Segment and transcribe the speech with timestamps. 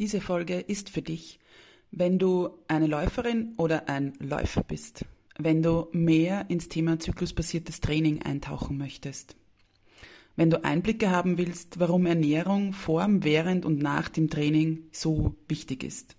[0.00, 1.38] Diese Folge ist für dich,
[1.92, 5.04] wenn du eine Läuferin oder ein Läufer bist,
[5.38, 9.36] wenn du mehr ins Thema zyklusbasiertes Training eintauchen möchtest,
[10.34, 15.84] wenn du Einblicke haben willst, warum Ernährung vor, während und nach dem Training so wichtig
[15.84, 16.16] ist.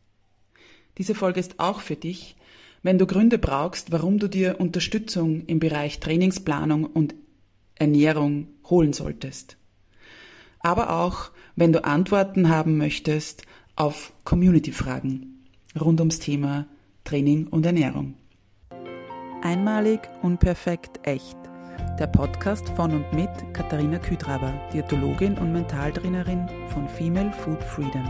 [0.97, 2.37] Diese Folge ist auch für dich,
[2.81, 7.13] wenn du Gründe brauchst, warum du dir Unterstützung im Bereich Trainingsplanung und
[7.75, 9.57] Ernährung holen solltest.
[10.59, 13.45] Aber auch, wenn du Antworten haben möchtest
[13.75, 15.43] auf Community-Fragen
[15.79, 16.65] rund ums Thema
[17.03, 18.15] Training und Ernährung.
[19.41, 21.37] Einmalig, unperfekt, echt.
[21.99, 28.05] Der Podcast von und mit Katharina Küdraber, Diätologin und Mentaltrainerin von Female Food Freedom.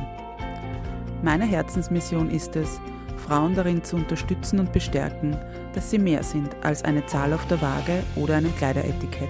[1.24, 2.80] Meine Herzensmission ist es,
[3.18, 5.36] Frauen darin zu unterstützen und bestärken,
[5.74, 9.30] dass sie mehr sind als eine Zahl auf der Waage oder einem Kleideretikett.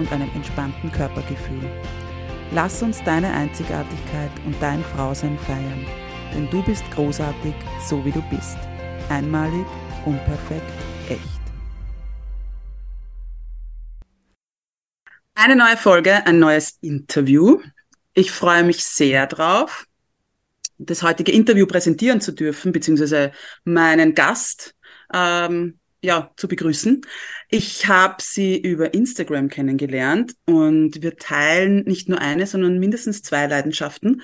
[0.00, 1.70] und einem entspannten Körpergefühl.
[2.52, 5.86] Lass uns deine Einzigartigkeit und dein Frausein feiern,
[6.34, 7.54] denn du bist großartig,
[7.88, 8.56] so wie du bist.
[9.08, 9.66] Einmalig,
[10.04, 10.72] unperfekt,
[11.08, 11.20] echt.
[15.34, 17.60] Eine neue Folge, ein neues Interview.
[18.14, 19.86] Ich freue mich sehr drauf,
[20.78, 23.32] das heutige Interview präsentieren zu dürfen, beziehungsweise
[23.64, 24.74] meinen Gast
[25.12, 27.02] ähm, ja, zu begrüßen.
[27.48, 33.46] Ich habe sie über Instagram kennengelernt und wir teilen nicht nur eine, sondern mindestens zwei
[33.46, 34.22] Leidenschaften,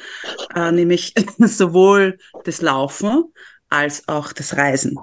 [0.54, 3.24] äh, nämlich sowohl das Laufen
[3.68, 4.98] als auch das Reisen.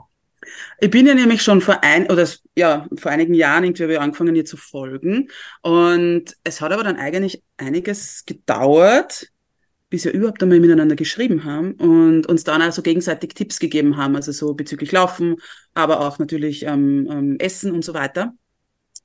[0.79, 3.99] Ich bin ja nämlich schon vor ein oder ja vor einigen Jahren irgendwie habe ich
[3.99, 5.29] angefangen ihr zu folgen
[5.61, 9.27] und es hat aber dann eigentlich einiges gedauert,
[9.93, 14.15] bis wir überhaupt einmal miteinander geschrieben haben und uns dann also gegenseitig Tipps gegeben haben,
[14.15, 15.35] also so bezüglich Laufen,
[15.75, 18.33] aber auch natürlich ähm, ähm, Essen und so weiter.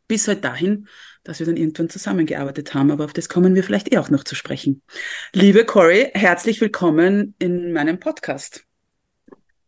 [0.06, 0.88] Bis halt dahin,
[1.24, 4.24] dass wir dann irgendwann zusammengearbeitet haben, aber auf das kommen wir vielleicht eh auch noch
[4.24, 4.80] zu sprechen.
[5.34, 8.64] Liebe Cory, herzlich willkommen in meinem Podcast.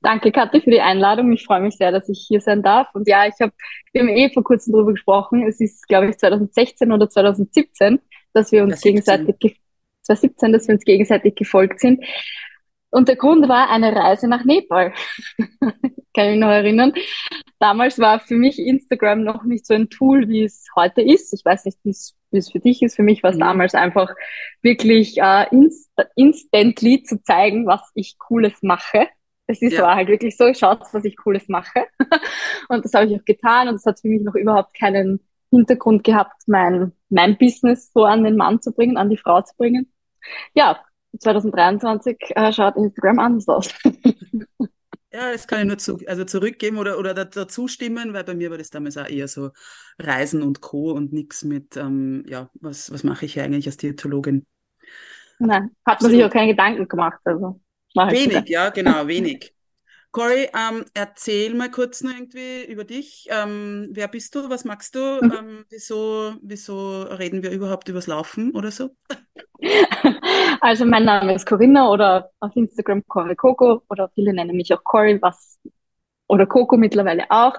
[0.01, 1.31] Danke, Kathi, für die Einladung.
[1.35, 2.89] Ich freue mich sehr, dass ich hier sein darf.
[2.95, 3.53] Und ja, ich habe,
[3.93, 5.47] wir haben eh vor kurzem darüber gesprochen.
[5.47, 8.01] Es ist, glaube ich, 2016 oder 2017,
[8.33, 9.61] dass wir uns gegenseitig
[10.03, 12.05] 2017, dass wir uns gegenseitig gefolgt sind.
[12.91, 14.93] Und der Grund war eine Reise nach Nepal.
[16.13, 16.93] Kann ich mich noch erinnern.
[17.61, 21.33] Damals war für mich Instagram noch nicht so ein Tool, wie es heute ist.
[21.33, 22.97] Ich weiß nicht, wie es, wie es für dich ist.
[22.97, 23.41] Für mich war es mhm.
[23.41, 24.13] damals einfach
[24.61, 29.09] wirklich äh, inst instantly zu zeigen, was ich Cooles mache.
[29.47, 29.83] Das ist ja.
[29.83, 31.87] war halt wirklich so, schaut, was ich Cooles mache.
[32.69, 36.05] und das habe ich auch getan und es hat für mich noch überhaupt keinen Hintergrund
[36.05, 39.93] gehabt, mein, mein Business so an den Mann zu bringen, an die Frau zu bringen
[40.55, 40.81] ja,
[41.19, 43.75] 2023 äh, schaut Instagram anders aus.
[45.13, 48.49] Ja, das kann ich nur zu, also zurückgeben oder, oder dazu stimmen, weil bei mir
[48.49, 49.51] war das damals auch eher so
[49.99, 50.93] Reisen und Co.
[50.93, 54.47] und nichts mit, ähm, ja, was, was mache ich hier eigentlich als Diätologin?
[55.41, 56.13] Nein, hat Absolut.
[56.13, 57.19] man sich auch keine Gedanken gemacht.
[57.25, 57.61] Also,
[57.93, 59.53] wenig, ja, genau, wenig.
[60.13, 63.29] Cory, ähm, erzähl mal kurz noch irgendwie über dich.
[63.31, 64.51] Ähm, wer bist du?
[64.51, 65.21] Was magst du?
[65.23, 65.33] Mhm.
[65.33, 68.91] Ähm, wieso, wieso reden wir überhaupt übers Laufen oder so?
[70.63, 74.85] Also mein Name ist Corinna oder auf Instagram Cory Coco oder viele nennen mich auch
[74.85, 75.59] Cory, was
[76.29, 77.55] oder Coco mittlerweile auch.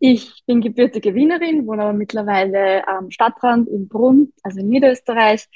[0.00, 5.48] Ich bin gebürtige Wienerin, wohne aber mittlerweile am Stadtrand in Brunn, also in Niederösterreich.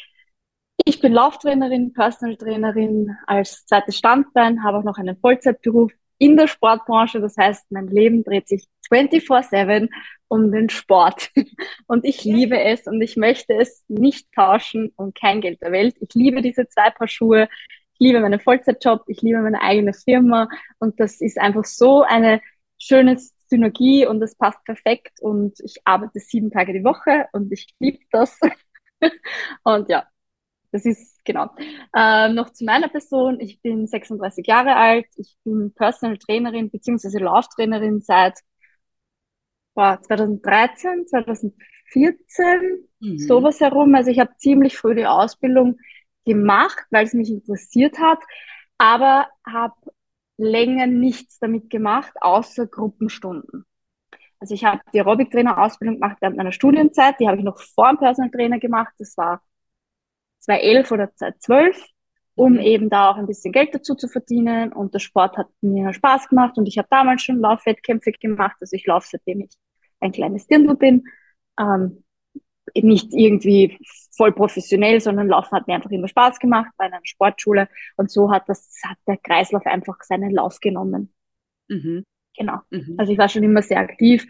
[0.85, 6.47] Ich bin Lauftrainerin, Personal Trainerin als zweites Standbein, habe auch noch einen Vollzeitberuf in der
[6.47, 7.21] Sportbranche.
[7.21, 9.89] Das heißt, mein Leben dreht sich 24-7
[10.29, 11.31] um den Sport.
[11.87, 15.97] Und ich liebe es und ich möchte es nicht tauschen und kein Geld der Welt.
[16.01, 17.49] Ich liebe diese zwei Paar Schuhe.
[17.95, 19.05] Ich liebe meinen Vollzeitjob.
[19.09, 20.49] Ich liebe meine eigene Firma.
[20.79, 22.41] Und das ist einfach so eine
[22.79, 23.17] schöne
[23.49, 25.21] Synergie und das passt perfekt.
[25.21, 28.39] Und ich arbeite sieben Tage die Woche und ich liebe das.
[29.65, 30.07] und ja,
[30.73, 31.51] das ist genau.
[31.95, 33.41] Ähm, noch zu meiner Person.
[33.41, 35.07] Ich bin 36 Jahre alt.
[35.17, 38.39] Ich bin Personal Trainerin beziehungsweise Lauftrainerin seit
[39.75, 43.19] boah, 2013, 2014, mhm.
[43.19, 43.95] sowas herum.
[43.95, 45.79] Also ich habe ziemlich früh die Ausbildung
[46.25, 48.19] gemacht, weil es mich interessiert hat,
[48.79, 49.75] aber habe
[50.37, 53.65] länger nichts damit gemacht, außer Gruppenstunden.
[54.39, 57.99] Also ich habe die Aerobic-Trainer-Ausbildung gemacht während meiner Studienzeit, die habe ich noch vor dem
[57.99, 59.43] Personal Trainer gemacht, das war
[60.41, 61.87] 2011 oder 2012.
[62.37, 62.61] um mhm.
[62.61, 64.73] eben da auch ein bisschen Geld dazu zu verdienen.
[64.73, 68.57] Und der Sport hat mir Spaß gemacht und ich habe damals schon Laufwettkämpfe gemacht.
[68.61, 69.51] Also ich laufe seitdem ich
[70.01, 71.05] ein kleines Dirndl bin.
[71.59, 72.03] Ähm,
[72.75, 73.79] nicht irgendwie
[74.17, 77.69] voll professionell, sondern Laufen hat mir einfach immer Spaß gemacht bei einer Sportschule.
[77.97, 81.13] Und so hat das, hat der Kreislauf einfach seinen Lauf genommen.
[81.69, 82.05] Mhm.
[82.37, 82.59] Genau.
[82.71, 82.95] Mhm.
[82.99, 84.27] Also ich war schon immer sehr aktiv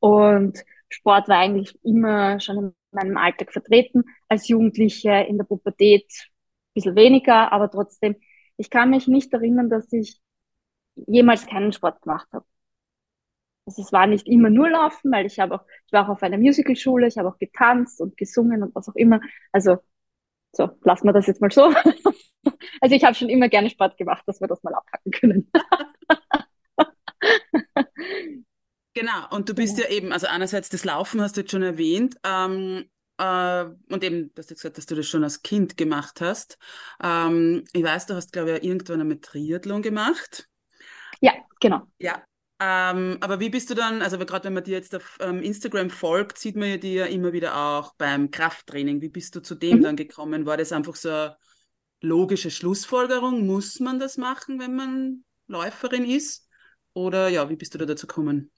[0.00, 4.04] und Sport war eigentlich immer schon meinem Alltag vertreten.
[4.28, 8.16] Als Jugendliche in der Pubertät ein bisschen weniger, aber trotzdem,
[8.56, 10.20] ich kann mich nicht erinnern, dass ich
[10.96, 12.46] jemals keinen Sport gemacht habe.
[13.66, 16.22] Also es war nicht immer nur Laufen, weil ich habe auch, ich war auch auf
[16.22, 19.20] einer Musicalschule, ich habe auch getanzt und gesungen und was auch immer.
[19.52, 19.78] Also
[20.52, 21.64] so, lassen wir das jetzt mal so.
[22.80, 25.50] also ich habe schon immer gerne Sport gemacht, dass wir das mal abpacken können.
[28.94, 29.84] genau, und du bist ja.
[29.84, 32.84] ja eben, also einerseits das Laufen hast du jetzt schon erwähnt, ähm,
[33.18, 36.58] äh, und eben, du hast ja gesagt, dass du das schon als Kind gemacht hast.
[37.02, 40.48] Ähm, ich weiß, du hast, glaube ich, irgendwann einmal Triathlon gemacht.
[41.20, 41.82] Ja, genau.
[41.98, 42.24] Ja,
[42.60, 45.90] ähm, aber wie bist du dann, also gerade wenn man dir jetzt auf ähm, Instagram
[45.90, 49.00] folgt, sieht man ja dir ja immer wieder auch beim Krafttraining.
[49.00, 49.82] Wie bist du zu dem mhm.
[49.82, 50.46] dann gekommen?
[50.46, 51.36] War das einfach so eine
[52.00, 53.44] logische Schlussfolgerung?
[53.44, 56.48] Muss man das machen, wenn man Läuferin ist?
[56.92, 58.52] Oder ja, wie bist du da dazu gekommen?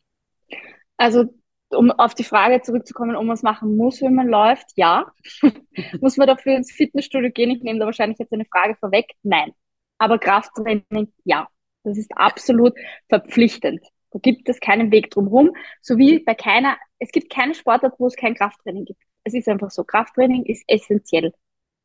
[0.96, 1.26] Also,
[1.70, 5.12] um auf die Frage zurückzukommen, ob man es machen muss, wenn man läuft, ja.
[6.00, 7.50] muss man dafür ins Fitnessstudio gehen?
[7.50, 9.12] Ich nehme da wahrscheinlich jetzt eine Frage vorweg.
[9.22, 9.52] Nein.
[9.98, 11.48] Aber Krafttraining, ja.
[11.84, 12.74] Das ist absolut
[13.08, 13.80] verpflichtend.
[14.10, 15.52] Da gibt es keinen Weg drumherum.
[15.82, 19.00] So wie bei keiner, es gibt keine Sportart, wo es kein Krafttraining gibt.
[19.24, 19.84] Es ist einfach so.
[19.84, 21.32] Krafttraining ist essentiell.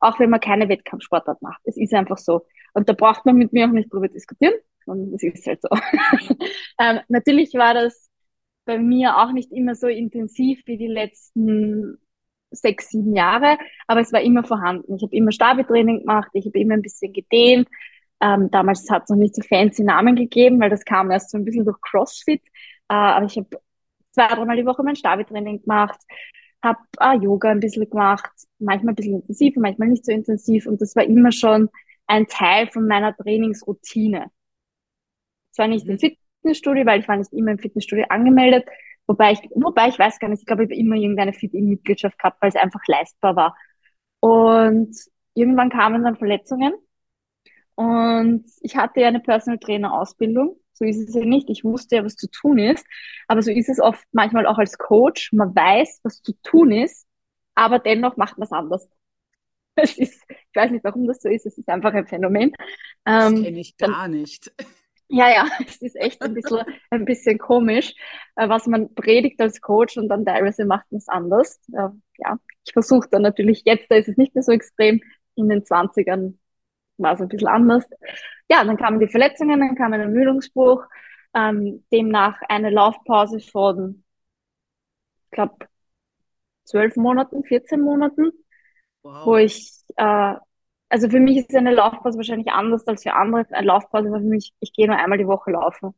[0.00, 1.60] Auch wenn man keine Wettkampfsportart macht.
[1.64, 2.46] Es ist einfach so.
[2.74, 4.54] Und da braucht man mit mir auch nicht drüber diskutieren.
[4.86, 5.68] Und es ist halt so.
[6.80, 8.10] ähm, natürlich war das
[8.64, 11.98] bei mir auch nicht immer so intensiv wie die letzten
[12.50, 14.94] sechs, sieben Jahre, aber es war immer vorhanden.
[14.96, 17.68] Ich habe immer Stabetraining gemacht, ich habe immer ein bisschen gedehnt,
[18.22, 21.38] ähm, damals hat es noch nicht so fancy Namen gegeben, weil das kam erst so
[21.38, 22.42] ein bisschen durch CrossFit.
[22.88, 23.48] Äh, aber ich habe
[24.12, 26.00] zwei, dreimal die Woche mein Stabi-Training gemacht,
[26.62, 28.30] habe äh, Yoga ein bisschen gemacht,
[28.60, 30.66] manchmal ein bisschen intensiv, manchmal nicht so intensiv.
[30.66, 31.68] Und das war immer schon
[32.06, 34.30] ein Teil von meiner Trainingsroutine.
[35.50, 35.98] Zwar nicht im mhm.
[36.42, 38.66] Fitnessstudio, weil ich war nicht immer im Fitnessstudio angemeldet,
[39.06, 42.42] wobei ich, wobei ich weiß gar nicht, ich glaube, ich habe immer irgendeine Fit-In-Mitgliedschaft gehabt,
[42.42, 43.56] weil es einfach leistbar war.
[44.20, 44.94] Und
[45.34, 46.74] irgendwann kamen dann Verletzungen
[47.74, 50.56] und ich hatte ja eine Personal Trainer Ausbildung.
[50.72, 51.48] So ist es ja nicht.
[51.50, 52.86] Ich wusste ja, was zu tun ist.
[53.28, 55.32] Aber so ist es oft manchmal auch als Coach.
[55.32, 57.06] Man weiß, was zu tun ist,
[57.54, 58.88] aber dennoch macht man es anders.
[59.74, 61.46] Es ist, ich weiß nicht, warum das so ist.
[61.46, 62.52] Es ist einfach ein Phänomen.
[63.04, 64.52] Das ähm, kenne ich gar nicht.
[65.12, 66.60] Ja, ja, es ist echt ein bisschen,
[66.90, 67.94] ein bisschen komisch,
[68.36, 71.60] äh, was man predigt als Coach und dann teilweise macht man es anders.
[71.68, 75.00] Ja, ich versuche dann natürlich jetzt, da ist es nicht mehr so extrem,
[75.34, 76.38] in den 20ern
[76.96, 77.84] war es ein bisschen anders.
[78.48, 80.84] Ja, dann kamen die Verletzungen, dann kam ein Ermüdungsbruch,
[81.34, 84.04] ähm, demnach eine Laufpause von,
[85.24, 85.66] ich glaube,
[86.64, 88.32] zwölf Monaten, 14 Monaten,
[89.02, 89.26] wow.
[89.26, 90.34] wo ich, äh,
[90.92, 93.46] also für mich ist eine Laufpause wahrscheinlich anders als für andere.
[93.50, 95.94] Eine Laufpause war für mich, ich gehe nur einmal die Woche laufen.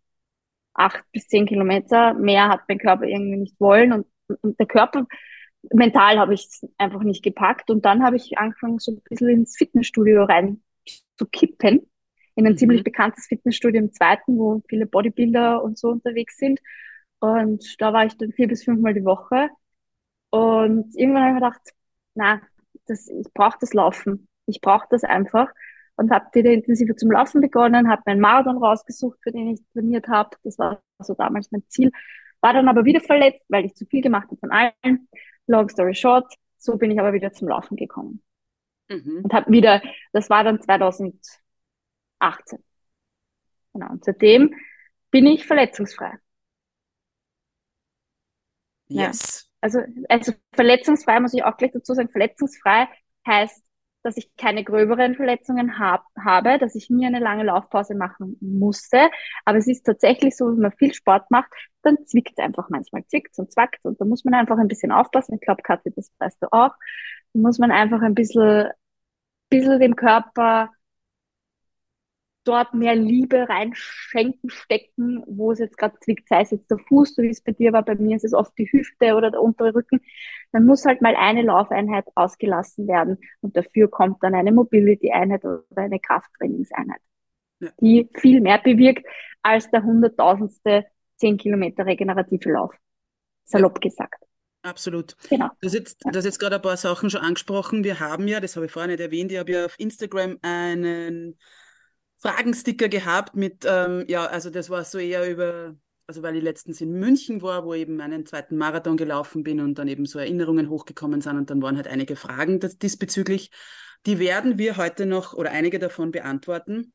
[0.74, 4.06] Acht bis zehn Kilometer, mehr hat mein Körper irgendwie nicht wollen und,
[4.42, 5.06] und der Körper,
[5.72, 9.28] mental habe ich es einfach nicht gepackt und dann habe ich angefangen, so ein bisschen
[9.30, 10.62] ins Fitnessstudio rein
[11.16, 11.90] zu kippen
[12.36, 12.58] in ein mhm.
[12.58, 16.60] ziemlich bekanntes Fitnessstudio im zweiten, wo viele Bodybuilder und so unterwegs sind.
[17.20, 19.50] Und da war ich dann vier bis fünfmal die Woche.
[20.30, 21.60] Und irgendwann habe ich gedacht,
[22.14, 22.40] na,
[22.86, 24.28] das, ich brauche das Laufen.
[24.46, 25.48] Ich brauche das einfach.
[25.96, 30.08] Und habe wieder intensiver zum Laufen begonnen, habe meinen Marathon rausgesucht, für den ich trainiert
[30.08, 30.30] habe.
[30.42, 31.92] Das war so damals mein Ziel.
[32.40, 35.08] War dann aber wieder verletzt, weil ich zu viel gemacht habe von allen.
[35.46, 38.22] Long story short, so bin ich aber wieder zum Laufen gekommen.
[38.88, 39.22] Mhm.
[39.24, 39.82] Und habe wieder,
[40.12, 42.58] das war dann 2018.
[43.72, 43.90] Genau.
[43.90, 44.54] Und seitdem
[45.10, 46.18] bin ich verletzungsfrei.
[48.88, 49.44] Yes.
[49.44, 49.50] Ja.
[49.60, 52.88] Also, also verletzungsfrei muss ich auch gleich dazu sagen, verletzungsfrei
[53.26, 53.63] heißt,
[54.04, 59.10] dass ich keine gröberen Verletzungen hab, habe, dass ich nie eine lange Laufpause machen musste.
[59.44, 61.50] Aber es ist tatsächlich so, wenn man viel Sport macht,
[61.82, 63.84] dann zwickt es einfach manchmal, zwickt und zwackt.
[63.84, 65.34] Und da muss man einfach ein bisschen aufpassen.
[65.34, 66.72] Ich glaube, Kathi, das weißt du auch
[67.34, 68.68] muss man einfach ein bisschen,
[69.50, 70.70] bisschen dem Körper
[72.44, 77.14] dort mehr Liebe reinschenken, stecken, wo es jetzt gerade zwickt, sei es jetzt der Fuß,
[77.14, 79.42] so wie es bei dir war, bei mir ist es oft die Hüfte oder der
[79.42, 80.00] untere Rücken,
[80.54, 85.64] dann muss halt mal eine Laufeinheit ausgelassen werden und dafür kommt dann eine Mobility-Einheit oder
[85.74, 87.00] eine Krafttrainingseinheit,
[87.58, 87.70] ja.
[87.80, 89.04] die viel mehr bewirkt
[89.42, 92.72] als der hunderttausendste 10 Kilometer regenerative Lauf.
[93.42, 94.22] Salopp gesagt.
[94.62, 95.16] Absolut.
[95.28, 95.48] Genau.
[95.60, 96.12] Du hast jetzt, ja.
[96.12, 97.82] jetzt gerade ein paar Sachen schon angesprochen.
[97.82, 101.36] Wir haben ja, das habe ich vorher nicht erwähnt, ich habe ja auf Instagram einen
[102.18, 105.74] Fragensticker gehabt mit, ähm, ja, also das war so eher über,
[106.06, 109.78] also weil ich letztens in München war, wo eben einen zweiten Marathon gelaufen bin und
[109.78, 113.50] dann eben so Erinnerungen hochgekommen sind und dann waren halt einige Fragen diesbezüglich.
[114.06, 116.92] Die werden wir heute noch oder einige davon beantworten.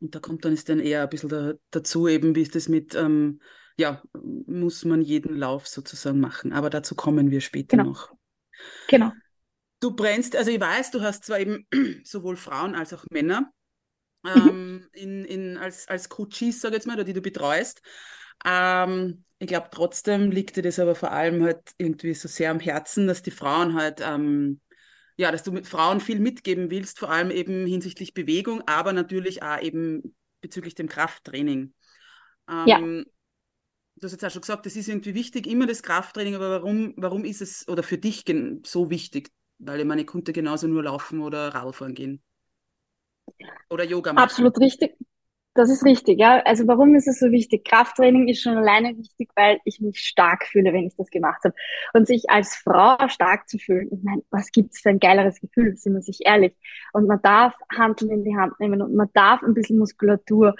[0.00, 2.68] Und da kommt dann ist dann eher ein bisschen da, dazu, eben wie ist das
[2.68, 3.40] mit, ähm,
[3.76, 6.52] ja, muss man jeden Lauf sozusagen machen.
[6.52, 7.90] Aber dazu kommen wir später genau.
[7.90, 8.12] noch.
[8.88, 9.12] Genau.
[9.78, 11.66] Du brennst, also ich weiß, du hast zwar eben
[12.04, 13.52] sowohl Frauen als auch Männer
[14.22, 14.48] Mhm.
[14.48, 17.82] ähm, in, in, als, als Coaches, sage ich jetzt mal, oder die du betreust.
[18.44, 22.60] Ähm, ich glaube, trotzdem liegt dir das aber vor allem halt irgendwie so sehr am
[22.60, 24.60] Herzen, dass die Frauen halt, ähm,
[25.16, 29.42] ja, dass du mit Frauen viel mitgeben willst, vor allem eben hinsichtlich Bewegung, aber natürlich
[29.42, 31.74] auch eben bezüglich dem Krafttraining.
[32.48, 32.78] Ähm, ja.
[32.78, 36.94] Du hast jetzt auch schon gesagt, das ist irgendwie wichtig, immer das Krafttraining, aber warum,
[36.96, 38.24] warum ist es oder für dich
[38.64, 39.30] so wichtig?
[39.58, 42.22] Weil ich meine, ich konnte genauso nur laufen oder Radfahren gehen.
[43.70, 44.24] Oder Yoga machen.
[44.24, 44.96] Absolut richtig.
[45.54, 46.40] Das ist richtig, ja.
[46.46, 47.64] Also warum ist es so wichtig?
[47.66, 51.54] Krafttraining ist schon alleine wichtig, weil ich mich stark fühle, wenn ich das gemacht habe.
[51.92, 55.76] Und sich als Frau stark zu fühlen, ich meine, was gibt's für ein geileres Gefühl,
[55.76, 56.54] sind wir sich ehrlich.
[56.94, 60.54] Und man darf Handeln in die Hand nehmen und man darf ein bisschen Muskulatur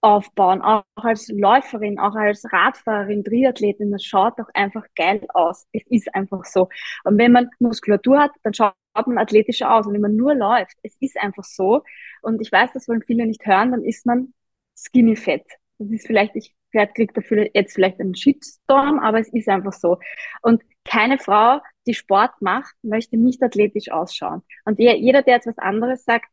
[0.00, 5.66] aufbauen, auch als Läuferin, auch als Radfahrerin, Triathletin, das schaut doch einfach geil aus.
[5.72, 6.68] Es ist einfach so.
[7.04, 8.74] Und wenn man Muskulatur hat, dann schaut
[9.06, 9.86] man athletischer aus.
[9.86, 11.82] Und wenn man nur läuft, es ist einfach so.
[12.22, 14.34] Und ich weiß, das wollen viele nicht hören, dann ist man
[14.76, 15.46] skinny fett.
[15.78, 19.98] Das ist vielleicht, ich kriegt dafür jetzt vielleicht einen Shitstorm, aber es ist einfach so.
[20.42, 24.42] Und keine Frau, die Sport macht, möchte nicht athletisch ausschauen.
[24.64, 26.26] Und jeder, der jetzt was anderes sagt,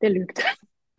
[0.00, 0.44] der lügt.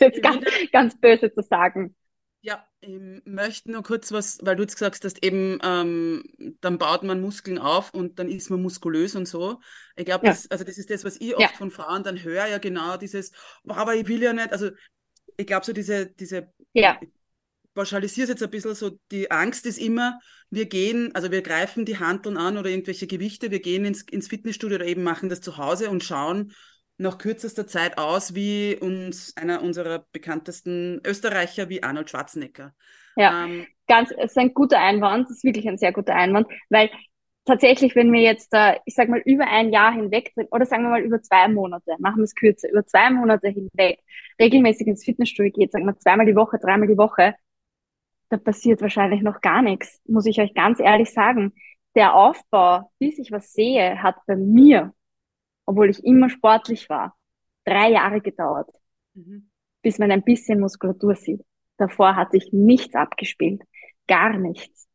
[0.00, 1.94] jetzt ganz, ganz böse zu sagen.
[2.42, 6.24] Ja, ich möchte nur kurz was, weil du jetzt gesagt hast, eben, ähm,
[6.62, 9.60] dann baut man Muskeln auf und dann ist man muskulös und so.
[9.94, 10.32] Ich glaube, ja.
[10.32, 11.56] das, also das ist das, was ich oft ja.
[11.58, 13.32] von Frauen dann höre, ja genau dieses,
[13.66, 14.70] aber ich will ja nicht, also
[15.36, 16.98] ich glaube so diese, diese, ja.
[17.02, 17.10] ich
[17.74, 20.18] pauschalisiere es jetzt ein bisschen so, die Angst ist immer,
[20.48, 24.28] wir gehen, also wir greifen die Handeln an oder irgendwelche Gewichte, wir gehen ins, ins
[24.28, 26.54] Fitnessstudio oder eben machen das zu Hause und schauen,
[27.00, 32.74] nach kürzester Zeit aus wie uns einer unserer bekanntesten Österreicher wie Arnold Schwarzenegger.
[33.16, 36.46] Ja, ähm, ganz, es ist ein guter Einwand, das ist wirklich ein sehr guter Einwand,
[36.68, 36.90] weil
[37.46, 38.54] tatsächlich, wenn wir jetzt,
[38.84, 42.18] ich sag mal, über ein Jahr hinweg, oder sagen wir mal über zwei Monate, machen
[42.18, 44.00] wir es kürzer, über zwei Monate hinweg
[44.38, 47.34] regelmäßig ins Fitnessstudio geht, sagen wir zweimal die Woche, dreimal die Woche,
[48.28, 51.54] da passiert wahrscheinlich noch gar nichts, muss ich euch ganz ehrlich sagen.
[51.96, 54.92] Der Aufbau, bis ich was sehe, hat bei mir
[55.66, 57.16] obwohl ich immer sportlich war,
[57.64, 58.68] drei Jahre gedauert,
[59.14, 59.50] mhm.
[59.82, 61.44] bis man ein bisschen Muskulatur sieht.
[61.76, 63.62] Davor hatte ich nichts abgespielt,
[64.06, 64.88] gar nichts.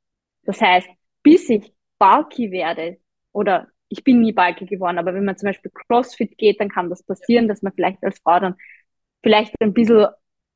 [0.44, 0.88] Das heißt,
[1.24, 2.98] bis ich bulky werde
[3.32, 6.90] oder ich bin nie bulky geworden, aber wenn man zum Beispiel CrossFit geht, dann kann
[6.90, 8.56] das passieren, dass man vielleicht als Frau dann
[9.24, 10.08] vielleicht ein bisschen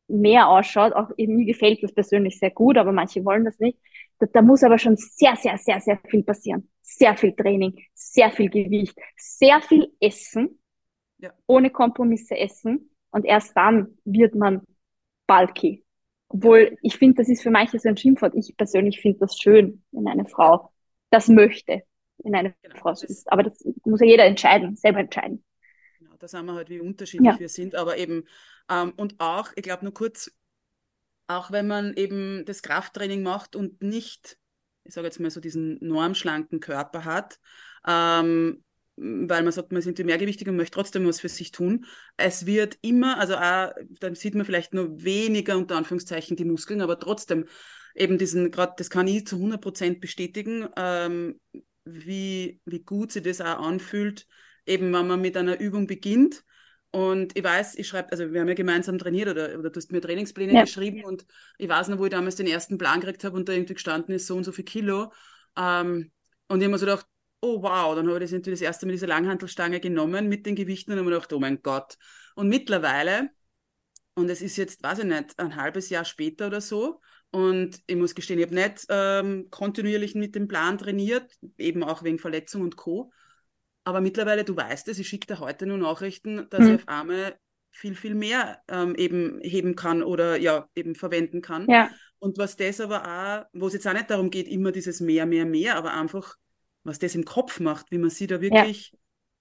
[0.09, 0.93] mehr ausschaut.
[0.93, 3.77] Auch mir gefällt das persönlich sehr gut, aber manche wollen das nicht.
[4.19, 6.69] Da, da muss aber schon sehr, sehr, sehr, sehr viel passieren.
[6.81, 10.59] Sehr viel Training, sehr viel Gewicht, sehr viel Essen,
[11.19, 11.31] ja.
[11.47, 12.89] ohne Kompromisse essen.
[13.11, 14.61] Und erst dann wird man
[15.27, 15.83] bulky.
[16.27, 18.35] Obwohl, ich finde, das ist für manche so ein Schimpfwort.
[18.35, 20.69] Ich persönlich finde das schön, wenn eine Frau
[21.09, 21.83] das möchte,
[22.19, 23.31] wenn eine genau, Frau ist.
[23.31, 25.43] Aber das muss ja jeder entscheiden, selber entscheiden.
[26.19, 27.39] Da sind wir halt, wie unterschiedlich ja.
[27.39, 27.75] wir sind.
[27.75, 28.25] Aber eben,
[28.69, 30.31] ähm, und auch, ich glaube, nur kurz,
[31.27, 34.37] auch wenn man eben das Krafttraining macht und nicht,
[34.83, 37.39] ich sage jetzt mal so diesen normschlanken Körper hat,
[37.87, 38.63] ähm,
[39.01, 41.85] weil man sagt, man sind mehrgewichtig und möchte trotzdem was für sich tun.
[42.17, 46.81] Es wird immer, also auch, dann sieht man vielleicht nur weniger unter Anführungszeichen die Muskeln,
[46.81, 47.45] aber trotzdem
[47.95, 51.39] eben diesen, gerade das kann ich zu 100 Prozent bestätigen, ähm,
[51.85, 54.27] wie, wie gut sich das auch anfühlt,
[54.65, 56.43] eben wenn man mit einer Übung beginnt
[56.91, 59.91] und ich weiß, ich schreibe, also wir haben ja gemeinsam trainiert oder, oder du hast
[59.91, 60.61] mir Trainingspläne ja.
[60.61, 61.25] geschrieben und
[61.57, 64.15] ich weiß noch, wo ich damals den ersten Plan gekriegt habe und da irgendwie gestanden
[64.15, 65.11] ist, so und so viel Kilo.
[65.55, 66.11] Ähm,
[66.47, 67.05] und ich habe mir so gedacht,
[67.41, 70.55] oh wow, dann habe ich das irgendwie das erste Mal diese Langhantelstange genommen mit den
[70.55, 71.95] Gewichten und habe mir gedacht, oh mein Gott.
[72.35, 73.29] Und mittlerweile,
[74.15, 77.01] und es ist jetzt, weiß ich nicht, ein halbes Jahr später oder so,
[77.31, 82.03] und ich muss gestehen, ich habe nicht ähm, kontinuierlich mit dem Plan trainiert, eben auch
[82.03, 83.11] wegen Verletzung und Co.
[83.89, 86.67] Aber mittlerweile, du weißt es, ich schicke dir heute nur Nachrichten, dass mhm.
[86.67, 87.39] ich auf einmal
[87.71, 91.67] viel, viel mehr ähm, eben heben kann oder ja, eben verwenden kann.
[91.67, 91.89] Ja.
[92.19, 95.25] Und was das aber auch, wo es jetzt auch nicht darum geht, immer dieses mehr,
[95.25, 96.35] mehr, mehr, aber einfach,
[96.83, 98.99] was das im Kopf macht, wie man sich da wirklich ja.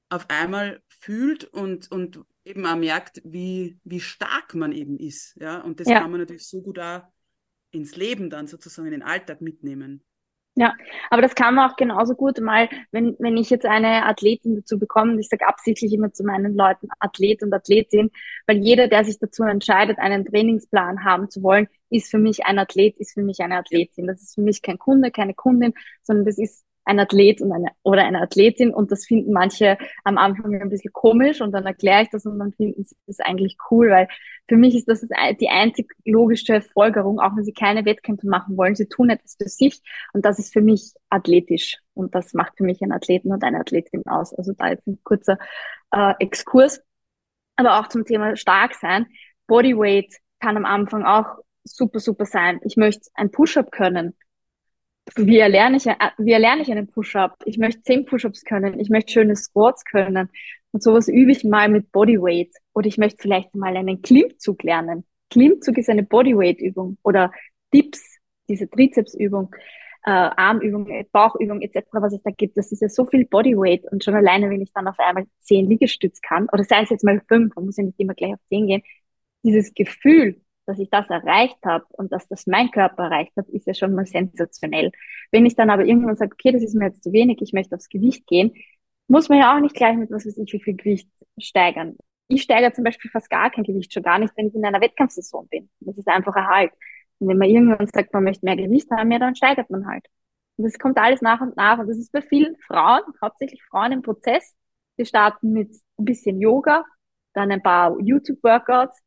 [0.08, 5.36] auf einmal fühlt und, und eben auch merkt, wie, wie stark man eben ist.
[5.38, 5.60] Ja?
[5.60, 6.00] Und das ja.
[6.00, 7.02] kann man natürlich so gut auch
[7.70, 10.02] ins Leben dann sozusagen in den Alltag mitnehmen.
[10.60, 10.74] Ja,
[11.10, 14.76] aber das kann man auch genauso gut mal, wenn, wenn ich jetzt eine Athletin dazu
[14.76, 18.10] bekomme, ich sage absichtlich immer zu meinen Leuten Athlet und Athletin,
[18.48, 22.58] weil jeder, der sich dazu entscheidet, einen Trainingsplan haben zu wollen, ist für mich ein
[22.58, 24.08] Athlet, ist für mich eine Athletin.
[24.08, 27.68] Das ist für mich kein Kunde, keine Kundin, sondern das ist ein Athlet und eine,
[27.82, 32.02] oder eine Athletin und das finden manche am Anfang ein bisschen komisch und dann erkläre
[32.02, 34.08] ich das und dann finden sie das eigentlich cool, weil
[34.48, 35.06] für mich ist das
[35.38, 38.74] die einzig logische Folgerung, auch wenn sie keine Wettkämpfe machen wollen.
[38.74, 39.82] Sie tun etwas für sich
[40.14, 43.60] und das ist für mich athletisch und das macht für mich einen Athleten und eine
[43.60, 44.32] Athletin aus.
[44.32, 45.38] Also da jetzt ein kurzer
[45.92, 46.82] äh, Exkurs.
[47.56, 49.06] Aber auch zum Thema stark sein.
[49.46, 51.26] Bodyweight kann am Anfang auch
[51.64, 52.60] super, super sein.
[52.64, 54.16] Ich möchte ein Push-up können
[55.16, 57.36] wie erlerne ich, wie erlerne ich einen Push-Up?
[57.44, 60.28] Ich möchte zehn Push-Ups können, ich möchte schöne Squats können.
[60.70, 62.50] Und sowas übe ich mal mit Bodyweight.
[62.74, 65.04] Oder ich möchte vielleicht mal einen Klimmzug lernen.
[65.30, 66.98] Klimmzug ist eine Bodyweight-Übung.
[67.02, 67.32] Oder
[67.72, 69.54] Dips, diese Trizepsübung,
[70.04, 72.56] äh, Armübung, Bauchübung etc., was es da gibt.
[72.56, 73.90] Das ist ja so viel Bodyweight.
[73.90, 77.04] Und schon alleine, wenn ich dann auf einmal zehn Liegestütz kann, oder sei es jetzt
[77.04, 78.82] mal fünf, man muss ja nicht immer gleich auf zehn gehen,
[79.42, 83.66] dieses Gefühl, dass ich das erreicht habe und dass das mein Körper erreicht hat, ist
[83.66, 84.92] ja schon mal sensationell.
[85.32, 87.74] Wenn ich dann aber irgendwann sage, okay, das ist mir jetzt zu wenig, ich möchte
[87.74, 88.52] aufs Gewicht gehen,
[89.08, 91.08] muss man ja auch nicht gleich mit was weiß ich, wie viel Gewicht
[91.38, 91.96] steigern.
[92.28, 94.82] Ich steigere zum Beispiel fast gar kein Gewicht, schon gar nicht, wenn ich in einer
[94.82, 95.70] Wettkampfsaison bin.
[95.80, 96.72] Das ist einfach Erhalt.
[97.18, 100.04] Und wenn man irgendwann sagt, man möchte mehr Gewicht haben, ja, dann steigert man halt.
[100.56, 101.78] Und das kommt alles nach und nach.
[101.78, 104.54] Und das ist bei vielen Frauen, hauptsächlich Frauen im Prozess.
[104.98, 106.84] Die starten mit ein bisschen Yoga,
[107.32, 109.00] dann ein paar YouTube-Workouts,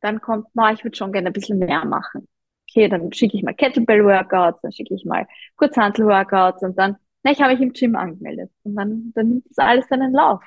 [0.00, 2.28] dann kommt, na, ich würde schon gerne ein bisschen mehr machen.
[2.68, 5.26] Okay, dann schicke ich mal Kettlebell-Workouts, dann schicke ich mal
[5.56, 8.50] Kurzhantel-Workouts und dann, na, ich habe mich im Gym angemeldet.
[8.62, 10.42] Und dann, dann nimmt das alles seinen Lauf.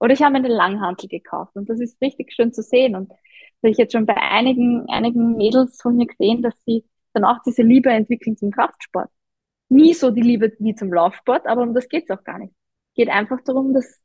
[0.00, 2.96] Oder ich habe mir eine Langhantel gekauft und das ist richtig schön zu sehen.
[2.96, 7.24] Und habe ich jetzt schon bei einigen, einigen Mädels von mir gesehen, dass sie dann
[7.24, 9.10] auch diese Liebe entwickeln zum Kraftsport.
[9.68, 12.54] Nie so die Liebe wie zum Laufsport, aber um das geht's auch gar nicht.
[12.94, 14.00] Geht einfach darum, dass,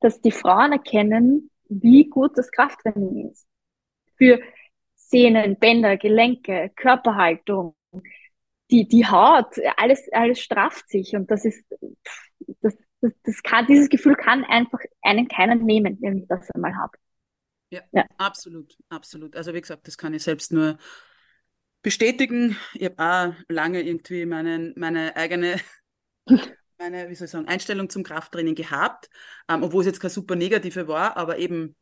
[0.00, 3.46] dass die Frauen erkennen, wie gut das Krafttraining ist
[4.16, 4.40] für
[4.94, 7.76] Sehnen, Bänder, Gelenke, Körperhaltung,
[8.70, 11.64] die, die Haut, alles, alles strafft sich und das ist,
[12.60, 16.74] das, das, das kann, dieses Gefühl kann einfach einen keinen nehmen, wenn ich das einmal
[16.76, 16.96] habe.
[17.70, 19.36] Ja, ja, absolut, absolut.
[19.36, 20.78] Also wie gesagt, das kann ich selbst nur
[21.82, 22.56] bestätigen.
[22.74, 25.60] Ich habe auch lange irgendwie meinen, meine eigene
[26.78, 29.08] meine, wie soll ich sagen, Einstellung zum Krafttraining gehabt,
[29.48, 31.76] ähm, obwohl es jetzt keine super negative war, aber eben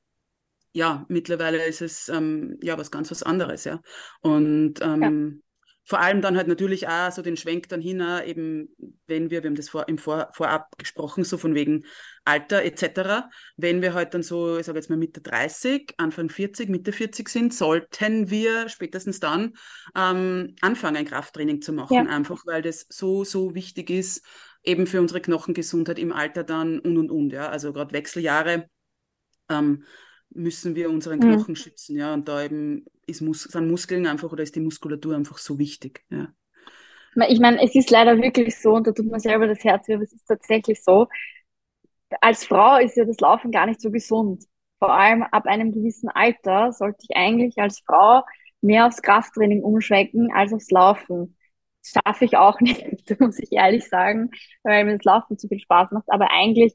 [0.73, 3.81] ja, mittlerweile ist es ähm, ja was ganz was anderes, ja.
[4.21, 5.69] Und ähm, ja.
[5.85, 8.75] vor allem dann halt natürlich auch so den Schwenk dann hin, eben
[9.07, 11.85] wenn wir, wir haben das vor, im vor, Vorab gesprochen, so von wegen
[12.25, 16.71] Alter etc., wenn wir halt dann so, ich sage jetzt mal Mitte 30, Anfang 40,
[16.71, 19.53] Mitte 40 sind, sollten wir spätestens dann
[19.95, 22.05] ähm, anfangen, ein Krafttraining zu machen, ja.
[22.05, 24.25] einfach weil das so, so wichtig ist,
[24.63, 28.69] eben für unsere Knochengesundheit im Alter dann und und und, ja, also gerade Wechseljahre.
[29.51, 29.85] Ähm,
[30.35, 31.35] müssen wir unseren mhm.
[31.35, 31.57] Knochen mhm.
[31.57, 32.15] schützen, ja.
[32.15, 36.05] Und da eben ist Mus sind Muskeln einfach oder ist die Muskulatur einfach so wichtig,
[36.11, 36.29] ja.
[37.29, 39.95] Ich meine, es ist leider wirklich so, und da tut man selber das Herz weh,
[39.95, 41.09] aber es ist tatsächlich so.
[42.21, 44.45] Als Frau ist ja das Laufen gar nicht so gesund.
[44.79, 48.23] Vor allem ab einem gewissen Alter sollte ich eigentlich als Frau
[48.63, 51.37] mehr aufs Krafttraining umschwenken als aufs Laufen.
[51.83, 54.31] Das schaffe ich auch nicht, muss ich ehrlich sagen,
[54.63, 56.07] weil mir das Laufen zu viel Spaß macht.
[56.09, 56.75] Aber eigentlich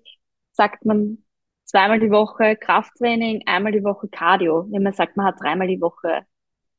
[0.53, 1.23] sagt man
[1.67, 4.65] zweimal die Woche Krafttraining, einmal die Woche Cardio.
[4.71, 6.25] Wenn man sagt, man hat dreimal die Woche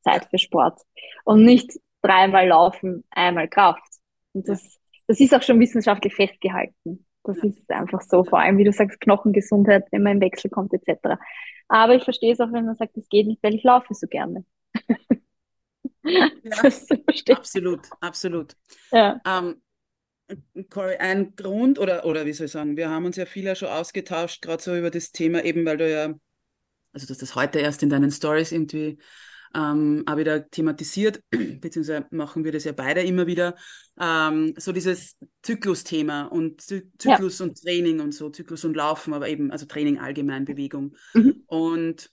[0.03, 0.81] Zeit für Sport
[1.25, 3.83] und nicht dreimal laufen, einmal Kraft.
[4.33, 7.07] Und das, das ist auch schon wissenschaftlich festgehalten.
[7.25, 10.73] Das ist einfach so, vor allem, wie du sagst, Knochengesundheit, wenn man im Wechsel kommt,
[10.73, 11.21] etc.
[11.69, 14.07] Aber ich verstehe es auch, wenn man sagt, das geht nicht, weil ich laufe so
[14.07, 14.45] gerne.
[16.03, 16.31] Ja,
[17.37, 18.57] absolut, absolut.
[18.91, 19.21] Ja.
[19.27, 19.61] Ähm,
[20.99, 24.43] ein Grund oder, oder wie soll ich sagen, wir haben uns ja viel schon ausgetauscht,
[24.43, 26.15] gerade so über das Thema, eben weil du ja,
[26.93, 28.99] also dass das heute erst in deinen Stories irgendwie
[29.55, 33.57] ähm, auch wieder thematisiert, beziehungsweise machen wir das ja beide immer wieder,
[33.99, 37.47] ähm, so dieses Zyklus-Thema und Zy Zyklus ja.
[37.47, 40.97] und Training und so, Zyklus und Laufen, aber eben, also Training allgemein, Bewegung.
[41.15, 41.43] Mhm.
[41.47, 42.11] Und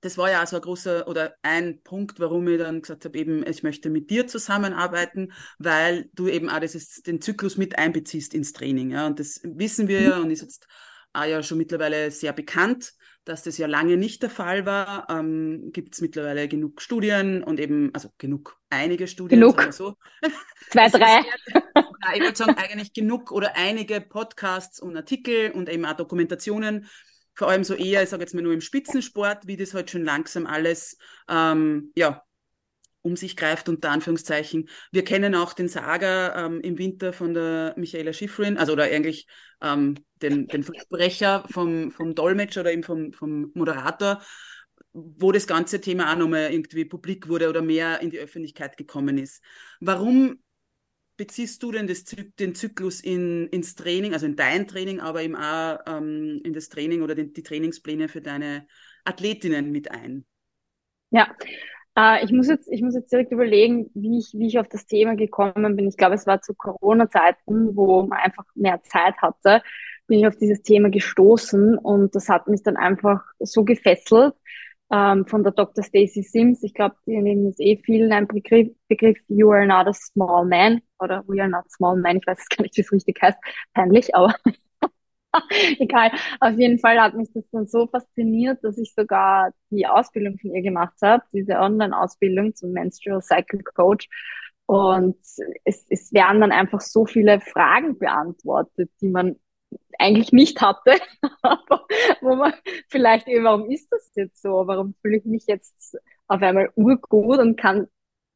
[0.00, 3.18] das war ja auch so ein großer oder ein Punkt, warum ich dann gesagt habe,
[3.18, 8.34] eben, ich möchte mit dir zusammenarbeiten, weil du eben auch dieses, den Zyklus mit einbeziehst
[8.34, 8.90] ins Training.
[8.90, 9.06] Ja?
[9.06, 10.66] Und das wissen wir ja und ist jetzt
[11.12, 12.92] auch ja schon mittlerweile sehr bekannt,
[13.24, 15.06] dass das ja lange nicht der Fall war.
[15.10, 19.40] Ähm, Gibt es mittlerweile genug Studien und eben, also genug, einige Studien.
[19.40, 19.72] Genug.
[19.72, 19.96] So.
[20.70, 21.22] Zwei, drei.
[21.54, 26.86] ja, ich würde sagen, eigentlich genug oder einige Podcasts und Artikel und eben auch Dokumentationen,
[27.38, 30.04] vor allem so eher, ich sage jetzt mal nur im Spitzensport, wie das halt schon
[30.04, 30.98] langsam alles,
[31.28, 32.24] ähm, ja,
[33.02, 34.68] um sich greift, unter Anführungszeichen.
[34.90, 39.28] Wir kennen auch den Saga ähm, im Winter von der Michaela Schifrin, also oder eigentlich
[39.62, 44.20] ähm, den, den Versprecher vom, vom Dolmetscher oder eben vom, vom Moderator,
[44.92, 49.16] wo das ganze Thema auch nochmal irgendwie publik wurde oder mehr in die Öffentlichkeit gekommen
[49.16, 49.44] ist.
[49.78, 50.40] Warum
[51.18, 55.36] beziehst du denn das, den Zyklus in, ins Training, also in dein Training, aber eben
[55.36, 58.66] auch ähm, in das Training oder den, die Trainingspläne für deine
[59.04, 60.24] Athletinnen mit ein?
[61.10, 61.28] Ja,
[61.98, 64.86] äh, ich muss jetzt, ich muss jetzt direkt überlegen, wie ich, wie ich auf das
[64.86, 65.88] Thema gekommen bin.
[65.88, 69.62] Ich glaube, es war zu Corona-Zeiten, wo man einfach mehr Zeit hatte,
[70.06, 74.34] bin ich auf dieses Thema gestoßen und das hat mich dann einfach so gefesselt
[74.90, 75.84] ähm, von der Dr.
[75.84, 76.62] Stacey Sims.
[76.62, 80.46] Ich glaube, die nehmen es eh vielen ein Begriff, Begriff You are not a small
[80.46, 82.18] man oder We are not small man.
[82.18, 83.38] Ich weiß gar nicht, wie es richtig heißt.
[83.74, 84.34] Peinlich, aber
[85.78, 86.10] egal.
[86.40, 90.54] Auf jeden Fall hat mich das dann so fasziniert, dass ich sogar die Ausbildung von
[90.54, 94.08] ihr gemacht habe, diese Online-Ausbildung zum Menstrual Cycle Coach.
[94.66, 95.16] Und
[95.64, 99.36] es, es werden dann einfach so viele Fragen beantwortet, die man
[99.98, 100.94] eigentlich nicht hatte,
[101.42, 101.86] aber
[102.20, 102.52] wo man
[102.88, 104.66] vielleicht eben, warum ist das jetzt so?
[104.66, 107.88] Warum fühle ich mich jetzt auf einmal urgut und kann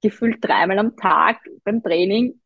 [0.03, 2.41] gefühlt dreimal am Tag beim Training,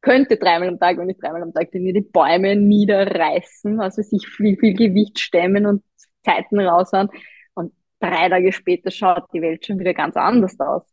[0.00, 4.26] könnte dreimal am Tag, wenn ich dreimal am Tag trainiere, die Bäume niederreißen, also sich
[4.28, 5.82] viel, viel Gewicht stemmen und
[6.24, 7.08] Zeiten raushauen.
[7.54, 10.84] Und drei Tage später schaut die Welt schon wieder ganz anders aus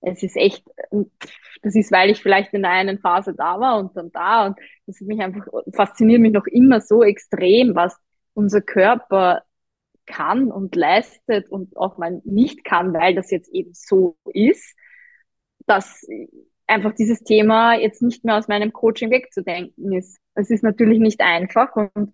[0.00, 0.64] es ist echt,
[1.62, 4.58] das ist, weil ich vielleicht in der einen Phase da war und dann da und
[4.86, 7.96] das mich einfach, fasziniert mich noch immer so extrem, was
[8.34, 9.42] unser Körper
[10.06, 14.76] kann und leistet und auch mal nicht kann, weil das jetzt eben so ist,
[15.66, 16.06] dass
[16.66, 20.18] einfach dieses Thema jetzt nicht mehr aus meinem Coaching wegzudenken ist.
[20.34, 22.12] Es ist natürlich nicht einfach und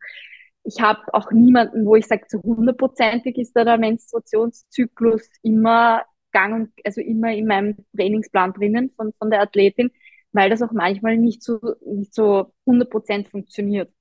[0.64, 6.54] ich habe auch niemanden, wo ich sage, zu hundertprozentig ist da der Menstruationszyklus immer gang
[6.54, 9.90] und, also immer in meinem Trainingsplan drinnen von, von der Athletin,
[10.32, 13.92] weil das auch manchmal nicht so, nicht so 100 funktioniert.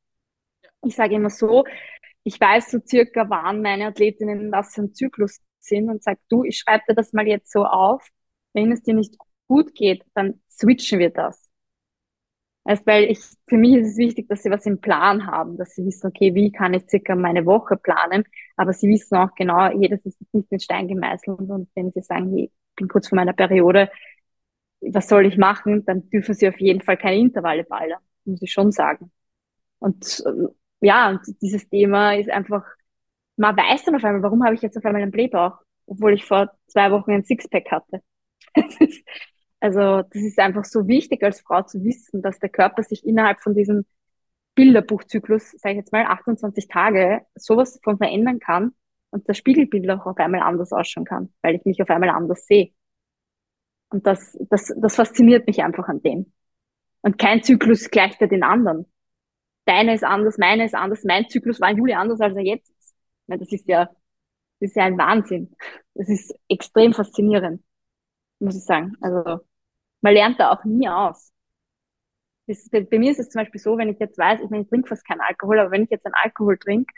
[0.83, 1.65] Ich sage immer so,
[2.23, 6.43] ich weiß so circa, wann meine Athletinnen was für ein Zyklus sind und sag du,
[6.43, 8.07] ich schreibe dir das mal jetzt so auf.
[8.53, 9.15] Wenn es dir nicht
[9.51, 11.49] gut geht, dann switchen wir das.
[12.63, 15.73] Also, weil ich, für mich ist es wichtig, dass sie was im Plan haben, dass
[15.73, 18.23] sie wissen, okay, wie kann ich circa meine Woche planen,
[18.55, 22.29] aber sie wissen auch genau, jedes ist nicht in Stein gemeißelt und wenn sie sagen,
[22.31, 23.89] hey, ich bin kurz vor meiner Periode,
[24.81, 28.51] was soll ich machen, dann dürfen sie auf jeden Fall keine Intervalle ballern, muss ich
[28.53, 29.11] schon sagen.
[29.79, 30.49] Und äh,
[30.87, 32.65] ja, und dieses Thema ist einfach,
[33.37, 36.25] man weiß dann auf einmal, warum habe ich jetzt auf einmal einen Blähbauch, obwohl ich
[36.25, 38.01] vor zwei Wochen ein Sixpack hatte.
[39.61, 43.41] Also das ist einfach so wichtig als Frau zu wissen, dass der Körper sich innerhalb
[43.41, 43.85] von diesem
[44.55, 48.73] Bilderbuchzyklus, sage ich jetzt mal 28 Tage, sowas von verändern kann
[49.11, 52.45] und das Spiegelbild auch auf einmal anders ausschauen kann, weil ich mich auf einmal anders
[52.47, 52.71] sehe.
[53.89, 56.33] Und das, das, das fasziniert mich einfach an dem.
[57.01, 58.85] Und kein Zyklus gleicht ja den anderen.
[59.65, 62.71] Deine ist anders, meine ist anders, mein Zyklus war im Juli anders, als er jetzt
[62.79, 62.95] ist.
[63.27, 65.55] Das ist ja, das ist ja ein Wahnsinn.
[65.93, 67.63] Das ist extrem faszinierend,
[68.39, 68.95] muss ich sagen.
[69.01, 69.41] Also
[70.01, 71.31] man lernt da auch nie aus.
[72.47, 74.69] Das, bei mir ist es zum Beispiel so, wenn ich jetzt weiß, ich meine, ich
[74.69, 76.93] trinke fast keinen Alkohol, aber wenn ich jetzt einen Alkohol trinke,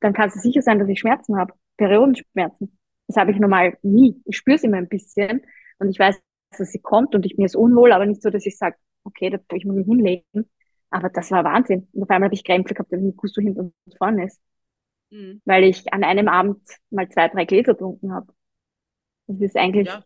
[0.00, 2.78] dann kann es sicher sein, dass ich Schmerzen habe, Periodenschmerzen.
[3.06, 4.20] Das habe ich normal nie.
[4.24, 5.42] Ich spüre es immer ein bisschen
[5.78, 6.20] und ich weiß,
[6.58, 9.30] dass sie kommt und ich mir ist unwohl, aber nicht so, dass ich sage, okay,
[9.30, 10.50] da, ich muss mich hinlegen.
[10.90, 11.88] Aber das war Wahnsinn.
[11.92, 14.40] Und auf einmal habe ich Krämpfe gehabt, wenn ich so hinten und vorne ist.
[15.10, 15.42] Mhm.
[15.44, 18.32] Weil ich an einem Abend mal zwei, drei Gläser getrunken habe.
[19.26, 20.04] Das ist eigentlich ja.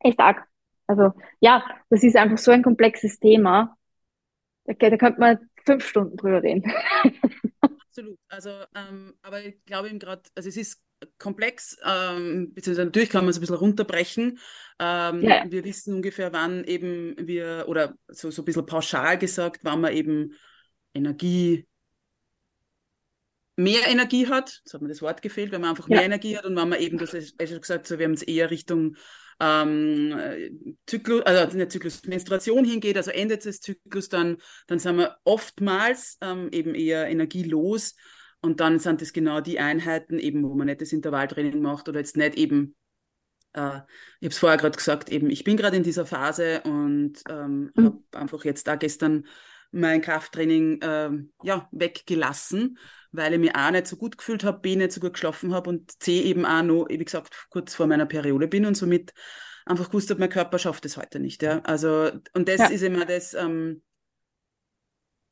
[0.00, 0.47] echt arg.
[0.88, 3.76] Also ja, das ist einfach so ein komplexes Thema.
[4.64, 6.64] Da, da könnte man fünf Stunden drüber reden.
[7.60, 8.18] Absolut.
[8.28, 10.82] Also, ähm, aber ich glaube eben gerade, also es ist
[11.18, 14.38] komplex, ähm, beziehungsweise natürlich kann man es ein bisschen runterbrechen.
[14.78, 15.44] Ähm, ja.
[15.48, 19.92] Wir wissen ungefähr, wann eben wir, oder so, so ein bisschen pauschal gesagt, wann man
[19.92, 20.34] eben
[20.94, 21.66] Energie,
[23.56, 25.96] mehr Energie hat, jetzt hat mir das Wort gefehlt, wenn man einfach ja.
[25.96, 28.22] mehr Energie hat und wenn man eben, das ist schon gesagt, so, wir haben es
[28.22, 28.96] eher Richtung
[29.40, 35.16] ähm, Zyklus, also nicht Zyklus, Menstruation hingeht, also Ende des Zyklus, dann, dann sind wir
[35.24, 37.94] oftmals ähm, eben eher energielos.
[38.40, 41.98] Und dann sind das genau die Einheiten, eben, wo man nicht das Intervalltraining macht oder
[41.98, 42.76] jetzt nicht eben,
[43.52, 43.78] äh,
[44.20, 47.72] ich habe es vorher gerade gesagt, eben, ich bin gerade in dieser Phase und ähm,
[47.74, 47.84] mhm.
[47.84, 49.26] habe einfach jetzt da gestern
[49.70, 51.10] mein Krafttraining äh,
[51.42, 52.78] ja, weggelassen,
[53.12, 55.70] weil ich mich auch nicht so gut gefühlt habe, B nicht so gut geschlafen habe
[55.70, 59.12] und C eben auch noch, wie gesagt, kurz vor meiner Periode bin und somit
[59.66, 61.42] einfach gewusst habe, mein Körper schafft es heute nicht.
[61.42, 61.60] Ja?
[61.60, 62.66] Also, und das ja.
[62.66, 63.82] ist immer das, ähm,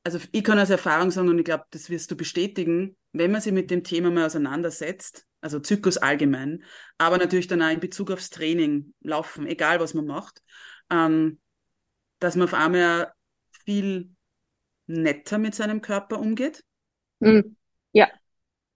[0.04, 3.40] also ich kann aus Erfahrung sagen und ich glaube, das wirst du bestätigen, wenn man
[3.40, 6.62] sich mit dem Thema mal auseinandersetzt, also Zyklus allgemein,
[6.98, 10.42] aber natürlich dann auch in Bezug aufs Training, Laufen, egal was man macht,
[10.90, 11.40] ähm,
[12.20, 13.12] dass man auf einmal
[13.64, 14.15] viel
[14.86, 16.64] netter mit seinem Körper umgeht.
[17.20, 17.56] Mhm.
[17.92, 18.08] Ja.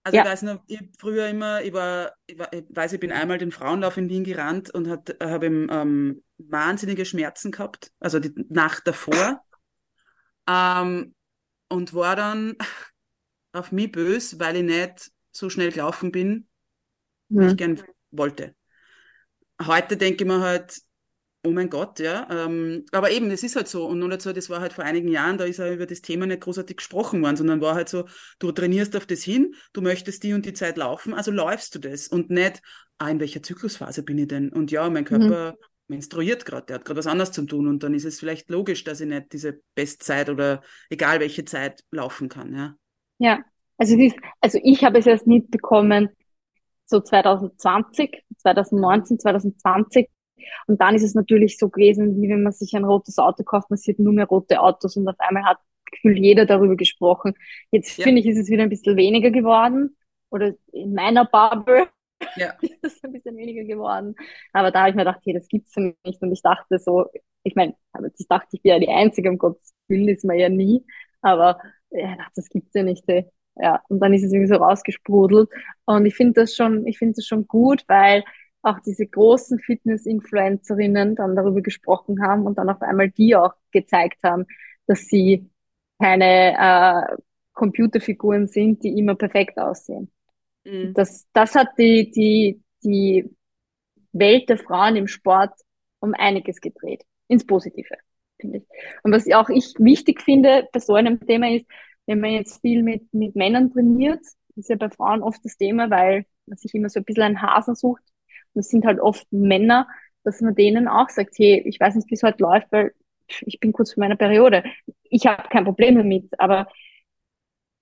[0.03, 0.23] Also ja.
[0.23, 3.37] ich weiß noch, ich früher immer, ich war, ich, war, ich weiß, ich bin einmal
[3.37, 9.43] den Frauenlauf in Wien gerannt und habe ähm, wahnsinnige Schmerzen gehabt, also die Nacht davor.
[10.47, 11.13] ähm,
[11.69, 12.55] und war dann
[13.53, 16.47] auf mich böse, weil ich nicht so schnell gelaufen bin,
[17.29, 18.55] wie ich gern wollte.
[19.61, 20.81] Heute denke ich mir halt,
[21.43, 22.27] Oh mein Gott, ja.
[22.29, 23.87] Ähm, aber eben, das ist halt so.
[23.87, 26.01] Und nur nicht so, das war halt vor einigen Jahren, da ist ja über das
[26.01, 28.05] Thema nicht großartig gesprochen worden, sondern war halt so,
[28.37, 31.79] du trainierst auf das hin, du möchtest die und die Zeit laufen, also läufst du
[31.79, 32.07] das.
[32.07, 32.61] Und nicht,
[32.99, 34.49] ah, in welcher Zyklusphase bin ich denn?
[34.49, 35.57] Und ja, mein Körper mhm.
[35.87, 37.67] menstruiert gerade, der hat gerade was anderes zu tun.
[37.67, 41.83] Und dann ist es vielleicht logisch, dass ich nicht diese Bestzeit oder egal welche Zeit
[41.89, 42.75] laufen kann, ja.
[43.17, 43.39] Ja,
[43.77, 46.09] also, ist, also ich habe es erst mitbekommen,
[46.85, 50.07] so 2020, 2019, 2020,
[50.67, 53.69] und dann ist es natürlich so gewesen, wie wenn man sich ein rotes Auto kauft,
[53.69, 55.57] man sieht nur mehr rote Autos und auf einmal hat
[55.91, 57.33] gefühlt jeder darüber gesprochen.
[57.71, 58.03] Jetzt ja.
[58.03, 59.95] finde ich, ist es wieder ein bisschen weniger geworden.
[60.29, 61.87] Oder in meiner Bubble
[62.37, 62.53] ja.
[62.61, 64.15] ist es ein bisschen weniger geworden.
[64.53, 66.21] Aber da habe ich mir gedacht, hey, das gibt's ja nicht.
[66.21, 67.07] Und ich dachte so,
[67.43, 67.75] ich meine,
[68.17, 70.85] ich dachte, ich bin ja die Einzige, um Gottes Willen ist man ja nie.
[71.21, 71.59] Aber
[71.91, 73.03] ja, dachte, das gibt's ja nicht.
[73.07, 73.25] Ey.
[73.57, 75.49] Ja, und dann ist es irgendwie so rausgesprudelt.
[75.85, 78.23] Und ich finde das schon, ich finde das schon gut, weil
[78.61, 84.23] auch diese großen Fitness-Influencerinnen dann darüber gesprochen haben und dann auf einmal die auch gezeigt
[84.23, 84.45] haben,
[84.87, 85.49] dass sie
[85.99, 87.15] keine äh,
[87.53, 90.11] Computerfiguren sind, die immer perfekt aussehen.
[90.63, 90.93] Mhm.
[90.93, 93.29] Das, das hat die, die, die
[94.11, 95.53] Welt der Frauen im Sport
[95.99, 97.03] um einiges gedreht.
[97.27, 97.95] Ins Positive,
[98.39, 98.63] finde ich.
[99.03, 101.65] Und was auch ich wichtig finde bei so einem Thema ist,
[102.07, 104.21] wenn man jetzt viel mit, mit Männern trainiert,
[104.55, 107.41] ist ja bei Frauen oft das Thema, weil man sich immer so ein bisschen einen
[107.41, 108.03] Hasen sucht,
[108.53, 109.87] das sind halt oft Männer,
[110.23, 112.93] dass man denen auch sagt, hey, ich weiß nicht, wie es heute läuft, weil
[113.45, 114.63] ich bin kurz vor meiner Periode.
[115.03, 116.67] Ich habe kein Problem damit, aber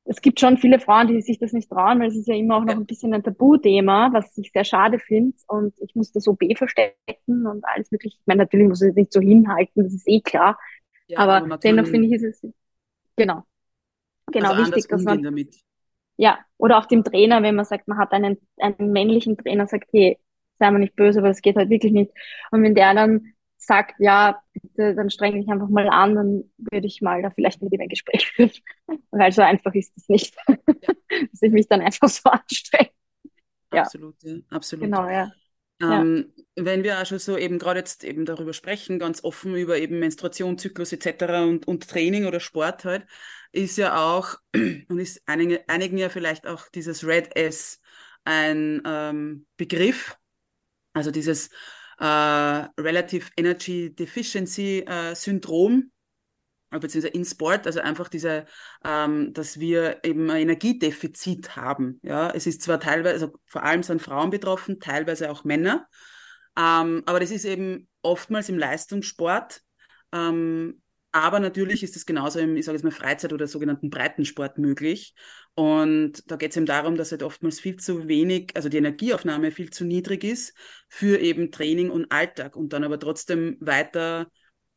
[0.09, 2.57] es gibt schon viele Frauen, die sich das nicht trauen, weil es ist ja immer
[2.57, 5.37] auch noch ein bisschen ein Tabuthema, was ich sehr schade finde.
[5.47, 8.17] Und ich muss das OB verstecken und alles mögliche.
[8.19, 10.57] Ich meine, natürlich muss ich es nicht so hinhalten, das ist eh klar.
[11.07, 12.53] Ja, aber, aber dennoch finde ich, ist es
[13.15, 13.43] genau,
[14.31, 15.55] genau also wichtig, dass man damit.
[16.17, 19.89] ja oder auch dem Trainer, wenn man sagt, man hat einen einen männlichen Trainer, sagt,
[19.91, 20.17] hey,
[20.59, 22.11] sei mir nicht böse, aber das geht halt wirklich nicht.
[22.51, 26.87] Und wenn der dann sagt, ja, bitte, dann streng dich einfach mal an, dann würde
[26.87, 28.51] ich mal da vielleicht mit ihm ein Gespräch führen.
[29.11, 30.55] Weil so einfach ist es nicht, ja.
[31.31, 32.91] dass ich mich dann einfach so anstrenge.
[33.73, 33.81] Ja.
[33.81, 34.85] Absolut, ja, absolut.
[34.85, 35.31] Genau, ja.
[35.81, 36.43] Ähm, ja.
[36.65, 39.99] Wenn wir auch schon so eben gerade jetzt eben darüber sprechen, ganz offen über eben
[39.99, 41.23] Menstruation, Zyklus etc.
[41.47, 43.05] und, und Training oder Sport halt,
[43.51, 47.79] ist ja auch, und ist einigen, einigen ja vielleicht auch dieses Red S
[48.25, 50.18] ein ähm, Begriff,
[50.93, 51.49] also dieses
[51.99, 55.91] äh, Relative Energy Deficiency äh, Syndrom,
[56.69, 58.45] beziehungsweise in Sport, also einfach diese,
[58.85, 61.99] ähm, dass wir eben ein Energiedefizit haben.
[62.03, 65.87] Ja, es ist zwar teilweise, also vor allem sind Frauen betroffen, teilweise auch Männer,
[66.57, 69.63] ähm, aber das ist eben oftmals im Leistungssport
[70.11, 74.57] ähm, aber natürlich ist es genauso im, ich sage jetzt mal, Freizeit- oder sogenannten Breitensport
[74.57, 75.15] möglich.
[75.55, 79.51] Und da geht es eben darum, dass halt oftmals viel zu wenig, also die Energieaufnahme
[79.51, 80.53] viel zu niedrig ist
[80.87, 82.55] für eben Training und Alltag.
[82.55, 84.27] Und dann aber trotzdem weiter,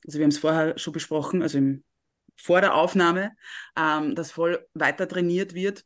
[0.04, 1.84] also wir haben es vorher schon besprochen, also im,
[2.36, 3.32] vor der Aufnahme,
[3.76, 5.84] ähm, dass voll weiter trainiert wird.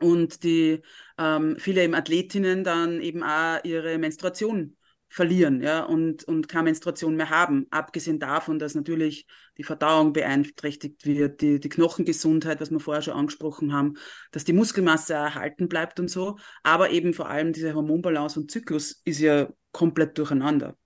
[0.00, 0.82] Und die
[1.18, 4.77] ähm, viele eben Athletinnen dann eben auch ihre Menstruation
[5.08, 7.66] verlieren ja, und, und keine Menstruation mehr haben.
[7.70, 13.14] Abgesehen davon, dass natürlich die Verdauung beeinträchtigt wird, die, die Knochengesundheit, was wir vorher schon
[13.14, 13.94] angesprochen haben,
[14.30, 16.38] dass die Muskelmasse erhalten bleibt und so.
[16.62, 20.76] Aber eben vor allem diese Hormonbalance und Zyklus ist ja komplett durcheinander.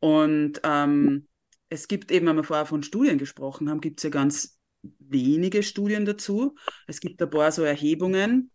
[0.00, 1.26] Und ähm,
[1.68, 4.58] es gibt eben, wenn wir vorher von Studien gesprochen haben, gibt es ja ganz
[4.98, 6.54] wenige Studien dazu.
[6.86, 8.50] Es gibt ein paar so Erhebungen.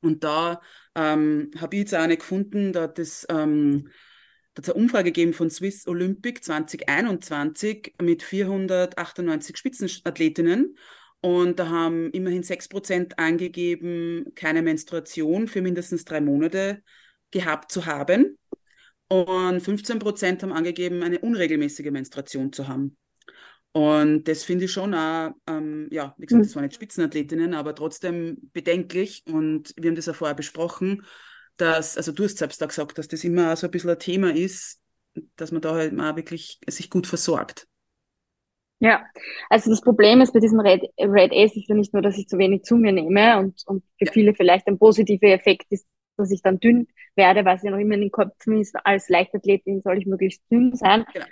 [0.00, 0.60] Und da
[0.94, 3.88] ähm, habe ich jetzt eine gefunden, da hat das ähm,
[4.58, 10.76] hat es eine Umfrage gegeben von Swiss Olympic 2021 mit 498 Spitzenathletinnen.
[11.20, 16.82] Und da haben immerhin 6% angegeben, keine Menstruation für mindestens drei Monate
[17.30, 18.36] gehabt zu haben.
[19.08, 22.96] Und 15% haben angegeben, eine unregelmäßige Menstruation zu haben.
[23.70, 27.76] Und das finde ich schon auch, ähm, ja, wie gesagt, das waren nicht Spitzenathletinnen, aber
[27.76, 29.22] trotzdem bedenklich.
[29.26, 31.04] Und wir haben das ja vorher besprochen
[31.60, 34.34] dass, also du hast selbst da gesagt, dass das immer so ein bisschen ein Thema
[34.34, 34.80] ist,
[35.36, 37.66] dass man da halt mal wirklich sich gut versorgt.
[38.80, 39.04] Ja,
[39.50, 42.28] also das Problem ist bei diesem Red, Red S ist ja nicht nur, dass ich
[42.28, 44.12] zu wenig zu mir nehme und, und für ja.
[44.12, 47.78] viele vielleicht ein positiver Effekt ist, dass ich dann dünn werde, weil es ja noch
[47.78, 51.04] immer in den Köpfen ist, als Leichtathletin soll ich möglichst dünn sein.
[51.12, 51.26] Genau.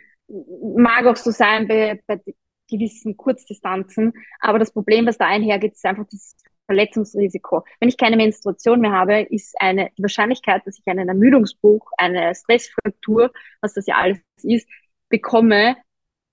[0.77, 2.21] Mag auch so sein bei, bei
[2.69, 6.35] gewissen Kurzdistanzen, aber das Problem, was da einhergeht, ist einfach das
[6.67, 7.65] Verletzungsrisiko.
[7.81, 12.35] Wenn ich keine Menstruation mehr habe, ist eine, die Wahrscheinlichkeit, dass ich einen Ermüdungsbruch, eine
[12.35, 14.69] Stressfraktur, was das ja alles ist,
[15.09, 15.77] bekomme,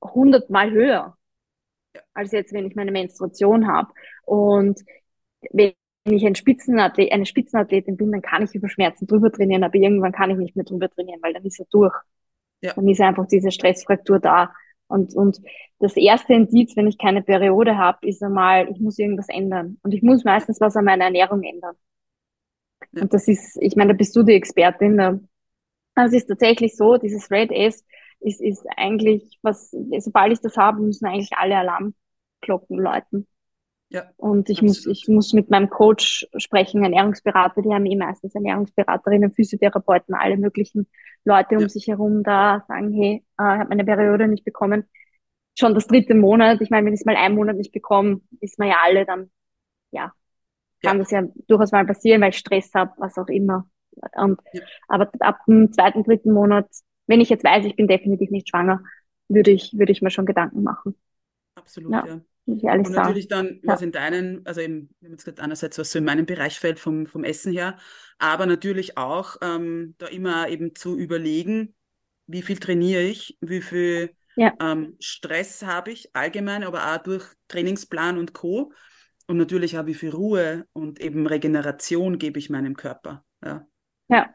[0.01, 1.17] hundertmal höher
[2.13, 3.93] als jetzt, wenn ich meine Menstruation habe.
[4.23, 4.79] Und
[5.51, 5.73] wenn
[6.05, 10.11] ich ein Spitzenathlet, eine Spitzenathletin bin, dann kann ich über Schmerzen drüber trainieren, aber irgendwann
[10.11, 11.95] kann ich nicht mehr drüber trainieren, weil dann ist er durch.
[12.61, 12.73] Ja.
[12.73, 14.53] Dann ist einfach diese Stressfraktur da.
[14.93, 15.41] Und, und
[15.79, 19.79] das erste Indiz, wenn ich keine Periode habe, ist einmal, ich muss irgendwas ändern.
[19.81, 21.75] Und ich muss meistens was an meiner Ernährung ändern.
[22.91, 23.01] Ja.
[23.01, 24.97] Und das ist, ich meine, da bist du die Expertin.
[24.97, 25.19] Da.
[25.95, 27.83] Also es ist tatsächlich so, dieses Red S
[28.19, 33.27] ist, ist eigentlich, was, sobald ich das habe, müssen eigentlich alle Alarmglocken läuten.
[33.93, 38.33] Ja, und ich muss, ich muss mit meinem Coach sprechen, Ernährungsberater, die haben eh meistens
[38.33, 40.87] Ernährungsberaterinnen, Physiotherapeuten, alle möglichen
[41.25, 41.69] Leute um ja.
[41.69, 44.85] sich herum da sagen, hey, äh, ich habe meine Periode nicht bekommen.
[45.59, 48.57] Schon das dritte Monat, ich meine, wenn ich es mal einen Monat nicht bekomme, ist
[48.57, 49.29] man ja alle dann,
[49.91, 50.11] ja,
[50.81, 51.03] kann ja.
[51.03, 53.69] das ja durchaus mal passieren, weil ich Stress habe, was auch immer.
[54.15, 54.41] Und.
[54.87, 56.67] Aber ab dem zweiten, dritten Monat,
[57.05, 58.81] wenn ich jetzt weiß, ich bin definitiv nicht schwanger,
[59.27, 60.95] würde ich, würde ich mir schon Gedanken machen.
[61.53, 62.21] Absolut, ja.
[62.45, 62.73] Ja.
[62.73, 65.99] Und natürlich dann, was in deinen, also eben, wir haben jetzt gesagt, einerseits, was so
[65.99, 67.77] in meinem Bereich fällt vom, vom Essen her,
[68.19, 71.73] aber natürlich auch ähm, da immer eben zu überlegen,
[72.27, 74.53] wie viel trainiere ich, wie viel ja.
[74.61, 78.71] ähm, Stress habe ich allgemein, aber auch durch Trainingsplan und Co.
[79.27, 83.23] Und natürlich auch, wie viel Ruhe und eben Regeneration gebe ich meinem Körper.
[83.43, 83.65] Ja.
[84.09, 84.29] ja.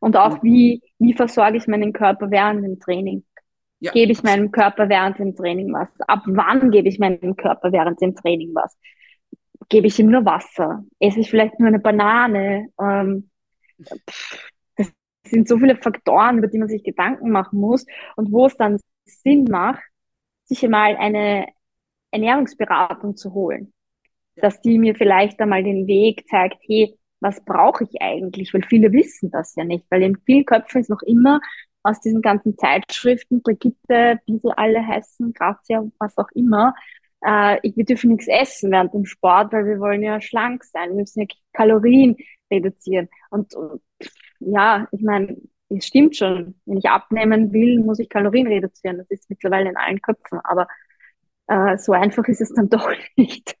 [0.00, 3.24] Und auch, wie, wie versorge ich meinen Körper während dem Training?
[3.84, 5.90] Ja, gebe ich meinem Körper während dem Training was?
[6.08, 8.78] Ab wann gebe ich meinem Körper während dem Training was?
[9.68, 10.84] Gebe ich ihm nur Wasser?
[10.98, 12.68] Esse ich vielleicht nur eine Banane?
[12.80, 13.30] Ähm,
[14.76, 14.90] das
[15.26, 17.84] sind so viele Faktoren, über die man sich Gedanken machen muss
[18.16, 19.82] und wo es dann Sinn macht,
[20.44, 21.46] sich einmal eine
[22.10, 23.74] Ernährungsberatung zu holen.
[24.36, 28.54] Dass die mir vielleicht einmal den Weg zeigt, hey, was brauche ich eigentlich?
[28.54, 31.40] Weil viele wissen das ja nicht, weil in vielen Köpfen ist noch immer,
[31.84, 36.74] aus diesen ganzen Zeitschriften, Brigitte, wie sie alle heißen, Grazia, was auch immer,
[37.24, 40.96] äh, wir dürfen nichts essen während dem Sport, weil wir wollen ja schlank sein, wir
[40.96, 42.16] müssen ja Kalorien
[42.50, 43.08] reduzieren.
[43.30, 43.82] Und, und
[44.40, 45.36] ja, ich meine,
[45.70, 48.98] es stimmt schon, wenn ich abnehmen will, muss ich Kalorien reduzieren.
[48.98, 50.68] Das ist mittlerweile in allen Köpfen, aber
[51.46, 53.56] äh, so einfach ist es dann doch nicht.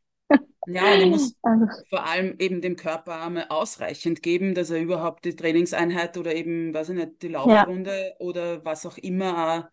[0.66, 1.66] Ja, und ich muss also.
[1.90, 6.72] vor allem eben dem Körper einmal ausreichend geben, dass er überhaupt die Trainingseinheit oder eben,
[6.72, 8.16] weiß ich nicht, die Laufrunde ja.
[8.18, 9.70] oder was auch immer auch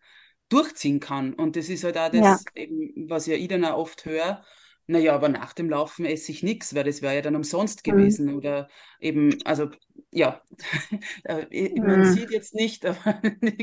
[0.48, 1.32] durchziehen kann.
[1.32, 2.62] Und das ist halt auch das, ja.
[2.62, 4.44] eben, was ja ich dann auch oft höre,
[4.86, 7.90] naja, aber nach dem Laufen esse ich nichts, weil das wäre ja dann umsonst mhm.
[7.90, 8.26] gewesen.
[8.26, 8.36] Mhm.
[8.36, 8.68] Oder
[9.00, 9.70] eben, also
[10.10, 10.42] ja,
[11.24, 12.04] äh, man mhm.
[12.04, 13.20] sieht jetzt nicht, aber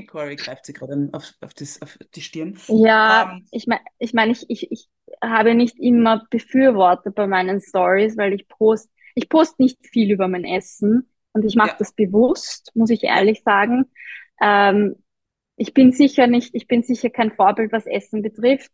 [0.08, 1.52] Corey greift sich gerade auf, auf,
[1.82, 2.58] auf die Stirn.
[2.68, 4.90] Ja, ähm, ich meine, ich, mein, ich, ich, ich
[5.22, 10.28] habe nicht immer Befürworter bei meinen Stories, weil ich post, ich poste nicht viel über
[10.28, 11.76] mein Essen und ich mache ja.
[11.78, 13.86] das bewusst, muss ich ehrlich sagen.
[14.42, 14.96] Ähm,
[15.58, 18.72] ich bin sicher nicht, ich bin sicher kein Vorbild, was Essen betrifft.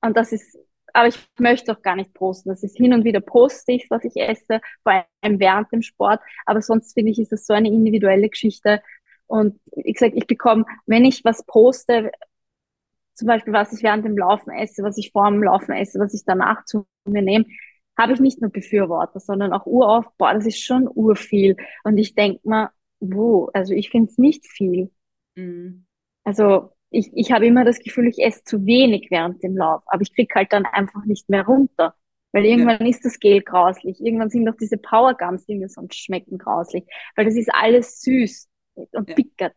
[0.00, 0.56] Und das ist
[0.94, 2.48] aber ich möchte auch gar nicht posten.
[2.48, 6.20] Das ist hin und wieder poste ich, was ich esse, vor allem während dem Sport.
[6.46, 8.80] Aber sonst finde ich, ist es so eine individuelle Geschichte.
[9.26, 12.12] Und wie gesagt, ich bekomme, wenn ich was poste,
[13.14, 16.14] zum Beispiel, was ich während dem Laufen esse, was ich vor dem Laufen esse, was
[16.14, 17.46] ich danach zu mir nehme,
[17.98, 21.56] habe ich nicht nur Befürworter, sondern auch urauf, boah, das ist schon urviel.
[21.84, 23.50] Und ich denke mal, wo?
[23.52, 24.90] Also ich finde es nicht viel.
[25.34, 25.86] Mhm.
[26.24, 30.02] Also ich, ich habe immer das Gefühl, ich esse zu wenig während dem Lauf, aber
[30.02, 31.94] ich krieg halt dann einfach nicht mehr runter.
[32.32, 32.88] Weil irgendwann ja.
[32.88, 34.00] ist das Gel grauslich.
[34.00, 36.84] Irgendwann sind doch diese Powergums, die mir sonst schmecken, grauslich.
[37.14, 39.14] Weil das ist alles süß und ja.
[39.14, 39.56] pickert.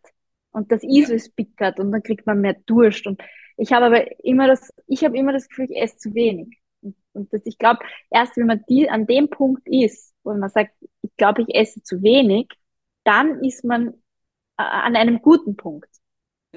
[0.51, 3.07] Und das ist pickert und dann kriegt man mehr Durst.
[3.07, 3.21] Und
[3.57, 6.59] ich habe aber immer das, ich habe immer das Gefühl, ich esse zu wenig.
[6.81, 7.79] Und, und das, ich glaube,
[8.11, 11.81] erst wenn man die an dem Punkt ist, wo man sagt, ich glaube, ich esse
[11.81, 12.47] zu wenig,
[13.03, 13.89] dann ist man
[14.57, 15.89] äh, an einem guten Punkt.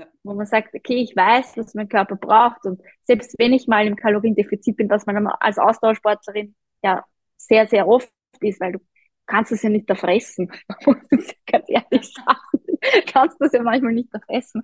[0.00, 0.06] Ja.
[0.22, 3.86] Wo man sagt, okay, ich weiß, was mein Körper braucht und selbst wenn ich mal
[3.86, 7.04] im Kaloriendefizit bin, was man als Ausdauersportlerin ja
[7.36, 8.78] sehr, sehr oft ist, weil du
[9.26, 10.50] kannst es ja nicht erfressen,
[11.46, 12.78] ganz ehrlich sagen,
[13.12, 14.62] kannst das ja manchmal nicht erfressen,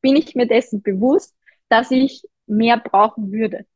[0.00, 1.36] bin ich mir dessen bewusst,
[1.68, 3.66] dass ich mehr brauchen würde.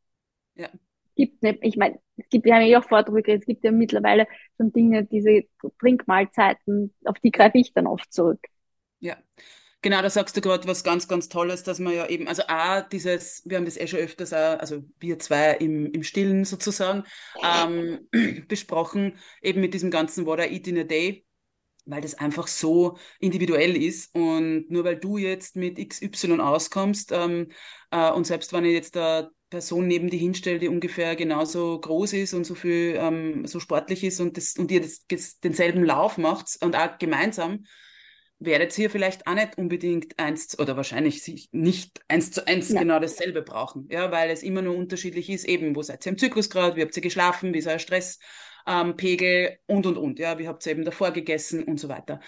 [0.55, 0.71] Ja.
[1.17, 4.27] Gibt nicht, ich meine, es gibt, wir haben ja auch Vordrücke, es gibt ja mittlerweile
[4.57, 5.43] schon Dinge, diese
[5.79, 8.41] Trinkmahlzeiten, auf die greife ich dann oft zurück.
[9.01, 9.19] Ja,
[9.85, 12.81] Genau, da sagst du gerade was ganz, ganz Tolles, dass man ja eben, also A,
[12.81, 17.05] dieses, wir haben das eh schon öfters auch, also wir zwei im, im Stillen sozusagen,
[17.43, 18.09] ähm,
[18.49, 21.27] besprochen, eben mit diesem ganzen What I Eat in a Day.
[21.85, 24.15] weil das einfach so individuell ist.
[24.15, 27.51] Und nur weil du jetzt mit XY auskommst ähm,
[27.91, 32.15] äh, und selbst wenn ich jetzt da Person neben die hinstelle, die ungefähr genauso groß
[32.15, 35.85] ist und so viel ähm, so sportlich ist und, das, und ihr das, das, denselben
[35.85, 37.67] Lauf macht und auch gemeinsam,
[38.39, 42.81] werdet ihr vielleicht auch nicht unbedingt eins oder wahrscheinlich nicht eins zu eins ja.
[42.81, 46.19] genau dasselbe brauchen, ja, weil es immer nur unterschiedlich ist, eben, wo seid ihr im
[46.19, 50.49] Zyklusgrad, wie habt ihr geschlafen, wie ist euer Stresspegel ähm, und und und, ja, wie
[50.49, 52.21] habt ihr eben davor gegessen und so weiter.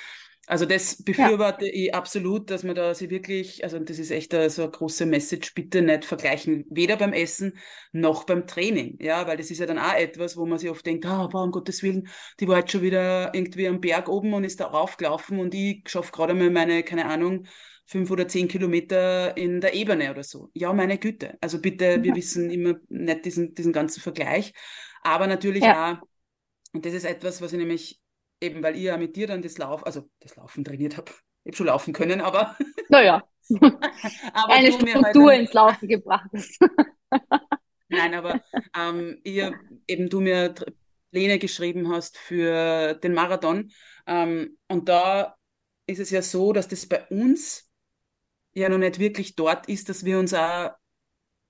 [0.49, 1.72] Also das befürworte ja.
[1.72, 5.55] ich absolut, dass man da sie wirklich, also das ist echt so eine große Message,
[5.55, 7.59] bitte nicht vergleichen, weder beim Essen
[7.90, 10.86] noch beim Training, ja, weil das ist ja dann auch etwas, wo man sich oft
[10.86, 14.34] denkt, ah, oh, um Gottes Willen, die war jetzt schon wieder irgendwie am Berg oben
[14.34, 17.47] und ist da raufgelaufen und ich schaffe gerade mal meine, keine Ahnung,
[17.84, 20.51] fünf oder zehn Kilometer in der Ebene oder so.
[20.55, 21.38] Ja, meine Güte.
[21.40, 24.53] Also bitte, wir wissen immer nicht diesen, diesen ganzen Vergleich,
[25.03, 25.94] aber natürlich ja.
[25.94, 26.07] auch,
[26.72, 28.01] und das ist etwas, was ich nämlich
[28.41, 31.12] eben weil ich ja mit dir dann das Lauf, also das Laufen trainiert habe.
[31.45, 32.57] Ich habe schon laufen können, aber.
[32.89, 33.22] Naja.
[33.61, 36.61] aber Eine Struktur halt ins Laufen gebracht ist.
[37.89, 38.41] Nein, aber
[38.76, 39.55] ähm, ihr,
[39.87, 40.55] eben du mir
[41.11, 43.70] Pläne geschrieben hast für den Marathon.
[44.07, 45.37] Ähm, und da
[45.87, 47.70] ist es ja so, dass das bei uns
[48.55, 50.70] ja noch nicht wirklich dort ist, dass wir uns auch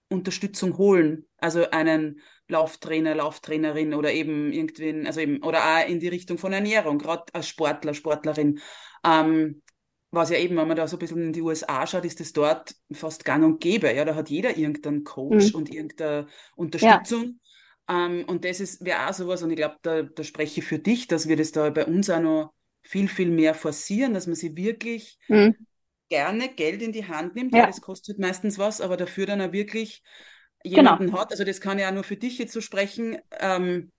[0.09, 1.27] Unterstützung holen.
[1.39, 6.53] Also einen Lauftrainer, Lauftrainerin oder eben irgendwen, also eben, oder auch in die Richtung von
[6.53, 8.61] Ernährung, gerade als Sportler, Sportlerin.
[9.05, 9.63] Ähm,
[10.11, 12.33] was ja eben, wenn man da so ein bisschen in die USA schaut, ist das
[12.33, 13.93] dort fast gang und gäbe.
[13.93, 15.55] Ja, da hat jeder irgendeinen Coach mhm.
[15.57, 17.41] und irgendeine Unterstützung.
[17.89, 18.07] Ja.
[18.07, 20.79] Ähm, und das ist, wäre auch sowas, und ich glaube, da, da spreche ich für
[20.79, 24.37] dich, dass wir das da bei uns auch noch viel, viel mehr forcieren, dass man
[24.37, 25.55] sie wirklich mhm.
[26.09, 27.53] gerne Geld in die Hand nimmt.
[27.53, 27.61] Ja.
[27.61, 27.67] ja.
[27.67, 30.03] das kostet meistens was, aber dafür dann auch wirklich.
[30.67, 31.21] Jemanden genau.
[31.21, 33.93] hat, also das kann ja nur für dich jetzt so sprechen, ähm,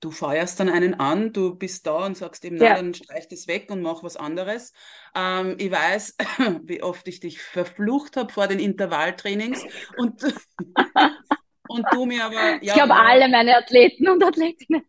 [0.00, 2.70] du feuerst dann einen an, du bist da und sagst eben, ja.
[2.70, 4.72] na, dann streich das weg und mach was anderes.
[5.14, 6.16] Ähm, ich weiß,
[6.62, 9.64] wie oft ich dich verflucht habe vor den Intervalltrainings
[9.96, 10.22] und,
[11.68, 12.34] und du mir aber...
[12.34, 14.82] Ja, ich glaube, alle meine Athleten und Athletinnen.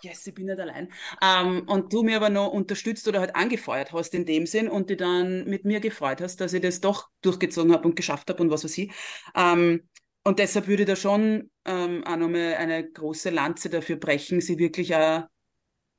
[0.00, 0.90] Yes, ich bin nicht allein.
[1.22, 4.90] Ähm, und du mir aber noch unterstützt oder halt angefeuert hast in dem Sinn und
[4.90, 8.42] die dann mit mir gefreut hast, dass ich das doch durchgezogen habe und geschafft habe
[8.42, 8.92] und was weiß ich.
[9.36, 9.88] Ähm,
[10.24, 14.58] und deshalb würde ich da schon ähm, auch nochmal eine große Lanze dafür brechen, sie
[14.58, 15.24] wirklich auch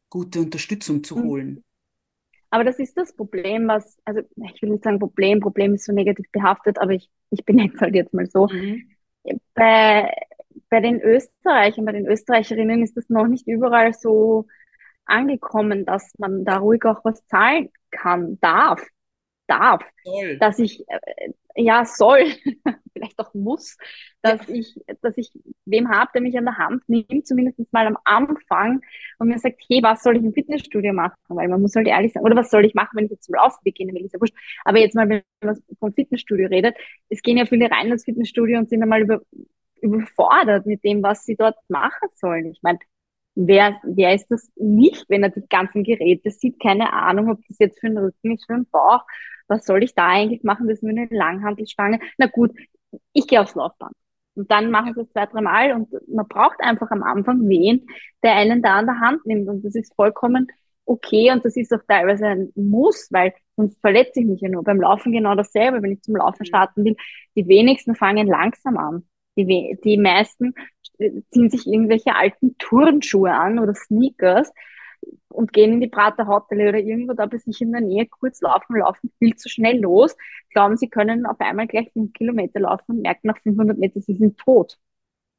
[0.10, 1.24] gute Unterstützung zu mhm.
[1.24, 1.64] holen.
[2.50, 5.92] Aber das ist das Problem, was, also ich will nicht sagen Problem, Problem ist so
[5.92, 8.48] negativ behaftet, aber ich, ich benenne es halt jetzt mal so.
[8.48, 8.92] Mhm.
[9.56, 10.14] Bei,
[10.70, 14.46] bei den Österreichern, bei den Österreicherinnen ist das noch nicht überall so
[15.06, 18.86] angekommen, dass man da ruhig auch was zahlen kann, darf,
[19.48, 19.84] darf.
[20.04, 20.38] Soll.
[20.38, 22.26] Dass ich, äh, ja, soll,
[22.94, 23.78] vielleicht auch muss,
[24.22, 24.56] dass ja.
[24.56, 25.32] ich, dass ich
[25.66, 28.82] wem habe, der mich an der Hand nimmt, zumindest mal am Anfang
[29.20, 31.18] und mir sagt, hey, was soll ich im Fitnessstudio machen?
[31.28, 33.36] Weil man muss halt ehrlich sein, oder was soll ich machen, wenn ich jetzt zum
[33.36, 34.36] Laufen beginne, will ich ja wurscht.
[34.66, 36.76] Aber jetzt mal, wenn man vom Fitnessstudio redet,
[37.10, 39.22] es gehen ja viele rein ins Fitnessstudio und sind einmal über,
[39.82, 42.46] überfordert mit dem, was sie dort machen sollen.
[42.48, 42.80] Ich meine,
[43.36, 46.60] wer, wer ist das nicht, wenn er die ganzen Geräte sieht?
[46.60, 49.04] Keine Ahnung, ob das jetzt für den Rücken ist, für den Bauch
[49.48, 50.68] was soll ich da eigentlich machen?
[50.68, 52.00] Das ist nur eine Langhantelstange.
[52.18, 52.52] Na gut,
[53.14, 53.94] ich gehe aufs Laufband.
[54.36, 57.86] Und dann machen sie es zwei, drei Mal und man braucht einfach am Anfang wen,
[58.24, 59.48] der einen da an der Hand nimmt.
[59.48, 60.48] Und das ist vollkommen
[60.86, 64.64] okay und das ist auch teilweise ein Muss, weil sonst verletze ich mich ja nur.
[64.64, 66.46] Beim Laufen genau dasselbe, wenn ich zum Laufen mhm.
[66.46, 66.96] starten will.
[67.36, 69.04] Die wenigsten fangen langsam an.
[69.36, 70.54] Die, die meisten
[71.32, 74.52] ziehen sich irgendwelche alten Turnschuhe an oder Sneakers
[75.30, 78.42] und gehen in die Prater Hotelle oder irgendwo da bei sich in der Nähe kurz
[78.42, 80.16] laufen, laufen viel zu schnell los,
[80.52, 84.16] glauben, sie können auf einmal gleich fünf Kilometer laufen und merken nach 500 Metern, sie
[84.16, 84.78] sind tot.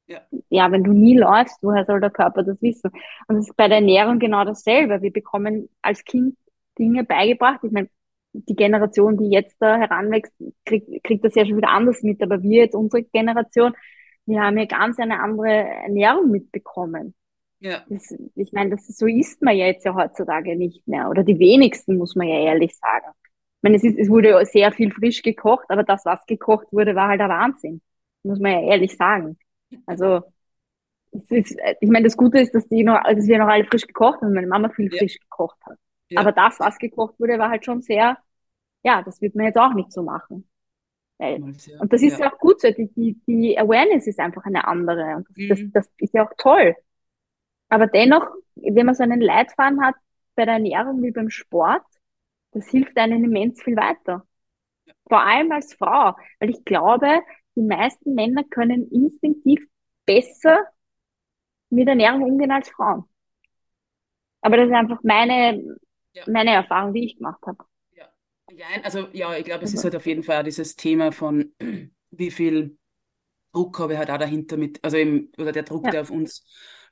[0.06, 0.20] Ja.
[0.50, 2.90] ja, wenn du nie läufst, woher soll der Körper das wissen?
[3.26, 5.00] Und das ist bei der Ernährung genau dasselbe.
[5.00, 6.36] Wir bekommen als Kind
[6.78, 7.60] Dinge beigebracht.
[7.62, 7.88] Ich meine,
[8.34, 10.32] die Generation, die jetzt da heranwächst,
[10.66, 12.22] kriegt, kriegt das ja schon wieder anders mit.
[12.22, 13.74] Aber wir jetzt, unsere Generation,
[14.26, 17.14] wir haben ja ganz eine andere Ernährung mitbekommen.
[17.64, 17.82] Ja.
[17.88, 21.08] Das, ich meine, das, so isst man ja jetzt ja heutzutage nicht mehr.
[21.08, 23.06] Oder die wenigsten, muss man ja ehrlich sagen.
[23.26, 26.94] Ich meine, es, ist, es wurde sehr viel frisch gekocht, aber das, was gekocht wurde,
[26.94, 27.80] war halt der Wahnsinn.
[28.22, 29.38] Muss man ja ehrlich sagen.
[29.86, 30.20] Also,
[31.30, 34.20] ist, ich meine, das Gute ist, dass, die noch, dass wir noch alle frisch gekocht
[34.20, 34.98] haben, meine Mama viel ja.
[34.98, 35.78] frisch gekocht hat.
[36.10, 36.20] Ja.
[36.20, 38.18] Aber das, was gekocht wurde, war halt schon sehr,
[38.82, 40.46] ja, das wird man jetzt auch nicht so machen.
[41.16, 42.30] Weil, und das ist ja.
[42.30, 45.16] auch gut so, die, die, die Awareness ist einfach eine andere.
[45.16, 45.72] Und das, mhm.
[45.72, 46.76] das, das ist ja auch toll.
[47.68, 49.94] Aber dennoch, wenn man so einen Leitfaden hat
[50.34, 51.84] bei der Ernährung wie beim Sport,
[52.52, 54.26] das hilft einem immens viel weiter.
[55.08, 57.20] Vor allem als Frau, weil ich glaube,
[57.56, 59.60] die meisten Männer können instinktiv
[60.06, 60.64] besser
[61.70, 63.04] mit Ernährung umgehen als Frauen.
[64.40, 65.78] Aber das ist einfach meine,
[66.12, 66.24] ja.
[66.26, 67.64] meine Erfahrung, die ich gemacht habe.
[67.92, 68.08] Ja.
[68.50, 69.78] ja, also ja, ich glaube, es also.
[69.78, 71.54] ist halt auf jeden Fall dieses Thema von
[72.10, 72.78] wie viel
[73.52, 75.92] Druck habe ich halt auch dahinter mit, also eben, oder der Druck, ja.
[75.92, 76.44] der auf uns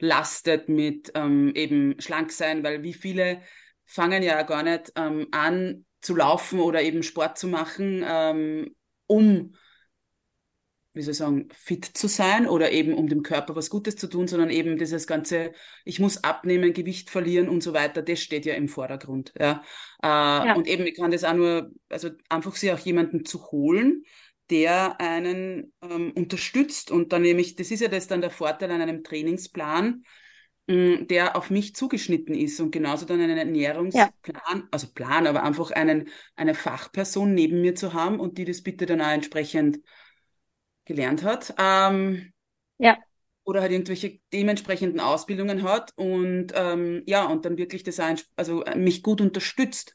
[0.02, 3.40] lastet mit ähm, eben schlank sein, weil wie viele
[3.86, 8.74] fangen ja gar nicht ähm, an zu laufen oder eben Sport zu machen, ähm,
[9.06, 9.54] um
[10.94, 14.08] wie soll ich sagen, fit zu sein oder eben um dem Körper was Gutes zu
[14.08, 15.52] tun, sondern eben dieses ganze,
[15.84, 19.32] ich muss abnehmen, Gewicht verlieren und so weiter, das steht ja im Vordergrund.
[19.38, 19.62] Ja.
[20.02, 20.54] Äh, ja.
[20.54, 24.04] Und eben, ich kann das auch nur, also einfach sich auch jemanden zu holen,
[24.50, 26.90] der einen ähm, unterstützt.
[26.90, 30.04] Und dann nämlich, das ist ja das dann der Vorteil an einem Trainingsplan,
[30.66, 34.68] mh, mm, der auf mich zugeschnitten ist und genauso dann einen Ernährungsplan, ja.
[34.70, 38.86] also Plan, aber einfach einen, eine Fachperson neben mir zu haben und die das bitte
[38.86, 39.80] dann auch entsprechend
[40.84, 41.54] gelernt hat.
[41.58, 42.32] Ähm,
[42.78, 42.98] ja.
[43.44, 48.00] Oder halt irgendwelche dementsprechenden Ausbildungen hat und ähm, ja, und dann wirklich das
[48.36, 49.94] also äh, mich gut unterstützt.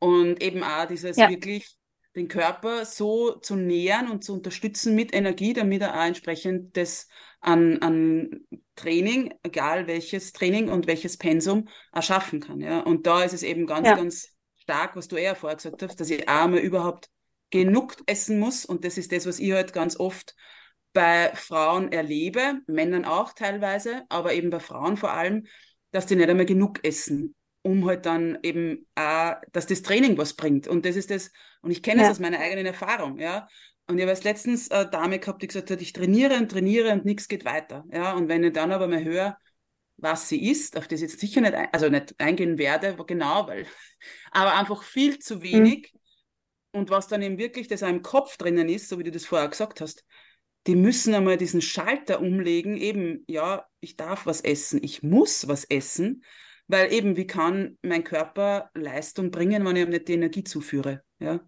[0.00, 1.28] Und eben auch dieses ja.
[1.28, 1.77] wirklich
[2.18, 7.08] den Körper so zu nähern und zu unterstützen mit Energie, damit er auch entsprechend das
[7.40, 8.46] an, an
[8.76, 12.60] Training, egal welches Training und welches Pensum, erschaffen kann.
[12.60, 12.80] Ja?
[12.80, 13.94] Und da ist es eben ganz, ja.
[13.94, 17.08] ganz stark, was du eher vorher gesagt hast, dass ich einmal überhaupt
[17.50, 18.64] genug essen muss.
[18.64, 20.34] Und das ist das, was ich halt ganz oft
[20.92, 25.46] bei Frauen erlebe, Männern auch teilweise, aber eben bei Frauen vor allem,
[25.90, 30.34] dass die nicht einmal genug essen, um halt dann eben auch, dass das Training was
[30.34, 30.68] bringt.
[30.68, 31.30] Und das ist das,
[31.62, 32.08] und ich kenne ja.
[32.08, 33.48] das aus meiner eigenen Erfahrung, ja.
[33.86, 37.04] Und ich habe letztens eine Dame gehabt, die gesagt hat, ich trainiere und trainiere und
[37.04, 37.84] nichts geht weiter.
[37.90, 39.38] Ja, und wenn ich dann aber mal höre,
[39.96, 43.48] was sie ist, auf das ich jetzt sicher nicht, ein, also nicht eingehen werde, genau,
[43.48, 43.66] weil,
[44.30, 45.42] aber einfach viel zu mhm.
[45.42, 45.98] wenig, mhm
[46.72, 49.24] und was dann eben wirklich das auch im Kopf drinnen ist, so wie du das
[49.24, 50.04] vorher gesagt hast,
[50.66, 55.64] die müssen einmal diesen Schalter umlegen, eben, ja, ich darf was essen, ich muss was
[55.64, 56.24] essen,
[56.68, 61.02] weil eben, wie kann mein Körper Leistung bringen, wenn ich ihm nicht die Energie zuführe,
[61.18, 61.40] ja.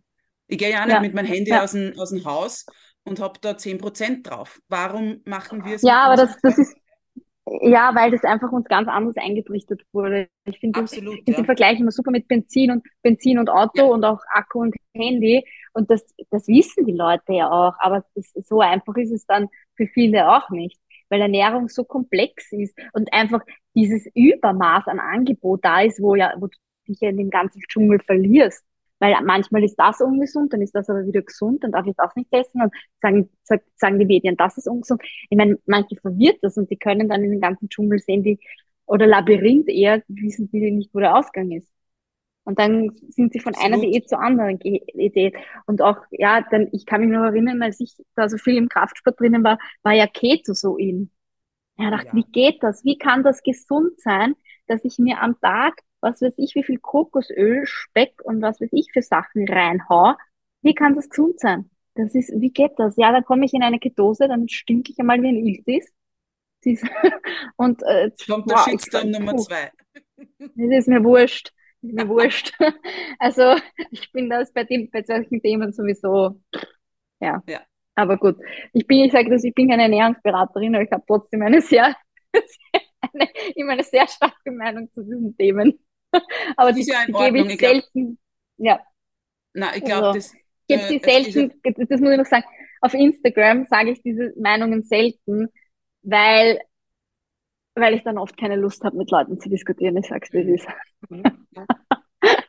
[0.46, 1.00] Ich gehe ja auch nicht ja.
[1.00, 1.62] mit meinem Handy ja.
[1.62, 2.66] aus, dem, aus dem Haus
[3.04, 4.60] und habe da 10% drauf.
[4.68, 5.82] Warum machen wir es?
[5.82, 6.76] Ja, aber das, das ist,
[7.62, 10.28] ja, weil das einfach uns ganz anders eingetrichtert wurde.
[10.44, 11.34] Ich finde Absolut, ja.
[11.34, 13.84] den Vergleich immer super mit Benzin und Benzin und Auto ja.
[13.84, 15.44] und auch Akku und Handy.
[15.72, 17.74] Und das, das wissen die Leute ja auch.
[17.78, 20.78] Aber das, so einfach ist es dann für viele auch nicht,
[21.10, 23.42] weil Ernährung so komplex ist und einfach
[23.74, 26.56] dieses Übermaß an Angebot da ist, wo ja, wo du
[26.88, 28.64] dich ja in dem ganzen Dschungel verlierst.
[28.98, 32.14] Weil manchmal ist das ungesund, dann ist das aber wieder gesund, dann darf ich das
[32.16, 33.30] nicht essen und sagen,
[33.76, 35.02] sagen die Medien, das ist ungesund.
[35.30, 38.38] Ich meine, manche verwirrt das und die können dann in den ganzen Dschungel sehen, die,
[38.86, 41.68] oder Labyrinth eher, wissen die nicht, wo der Ausgang ist.
[42.50, 45.34] Und dann sind sie von einer Diät zur anderen Diät.
[45.66, 48.68] Und auch, ja, dann, ich kann mich noch erinnern, als ich da so viel im
[48.68, 51.10] Kraftsport drinnen war, war ja Keto so in.
[51.78, 52.14] Ja, dachte, ja.
[52.14, 52.84] wie geht das?
[52.84, 54.34] Wie kann das gesund sein,
[54.66, 58.70] dass ich mir am Tag was weiß ich, wie viel Kokosöl, Speck und was weiß
[58.72, 60.14] ich für Sachen reinhau,
[60.62, 61.70] wie kann das gesund sein?
[61.94, 62.96] Das ist, wie geht das?
[62.96, 65.92] Ja, dann komme ich in eine Ketose, dann stinke ich einmal wie ein Iltis.
[67.56, 69.70] und äh, kommt der wow, Shitstorm Nummer zwei.
[70.38, 71.52] Das ist mir wurscht.
[71.82, 72.52] Mir wurscht.
[73.18, 73.56] also
[73.90, 76.40] ich bin das bei, dem, bei solchen Themen sowieso.
[77.20, 77.42] Ja.
[77.48, 77.60] ja.
[77.94, 78.36] Aber gut.
[78.72, 81.94] Ich bin, ich sage das, ich bin keine Ernährungsberaterin, aber ich habe trotzdem eine sehr,
[83.00, 85.78] eine, immer eine sehr starke Meinung zu diesen Themen.
[86.56, 88.18] Aber die, ja die gebe ich, ich selten.
[88.56, 88.80] ja.
[89.52, 90.34] Na, ich glaube, also, das.
[90.68, 92.44] Gebe sie äh, selten, das, das muss ich noch sagen.
[92.80, 95.48] Auf Instagram sage ich diese Meinungen selten,
[96.02, 96.60] weil,
[97.80, 99.96] weil ich dann oft keine Lust habe, mit Leuten zu diskutieren.
[99.96, 100.68] Ich sag's, wie es ist.
[101.08, 101.22] Mhm.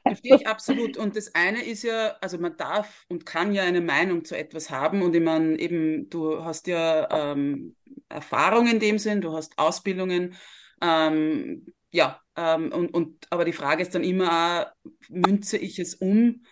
[0.04, 0.98] Verstehe ich absolut.
[0.98, 4.70] Und das eine ist ja, also man darf und kann ja eine Meinung zu etwas
[4.70, 5.02] haben.
[5.02, 7.76] Und ich meine, eben, du hast ja ähm,
[8.10, 10.36] Erfahrung in dem Sinn, du hast Ausbildungen.
[10.82, 14.74] Ähm, ja, ähm, und, und, aber die Frage ist dann immer,
[15.10, 16.44] münze ich es um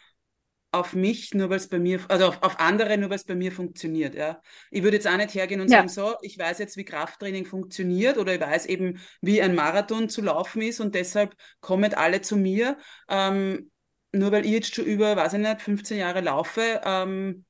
[0.71, 3.35] auf mich, nur weil es bei mir, also auf, auf andere, nur weil es bei
[3.35, 4.13] mir funktioniert.
[4.13, 4.41] Ja.
[4.69, 5.77] Ich würde jetzt auch nicht hergehen und ja.
[5.77, 10.09] sagen, so, ich weiß jetzt, wie Krafttraining funktioniert oder ich weiß eben, wie ein Marathon
[10.09, 12.77] zu laufen ist und deshalb kommen alle zu mir.
[13.09, 13.71] Ähm,
[14.11, 17.45] nur weil ich jetzt schon über, weiß ich nicht, 15 Jahre laufe, ähm,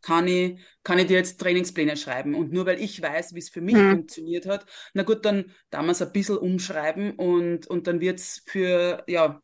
[0.00, 2.34] kann ich, kann ich dir jetzt Trainingspläne schreiben.
[2.34, 3.90] Und nur weil ich weiß, wie es für mich mhm.
[3.92, 9.02] funktioniert hat, na gut, dann damals ein bisschen umschreiben und, und dann wird es für
[9.06, 9.42] ja,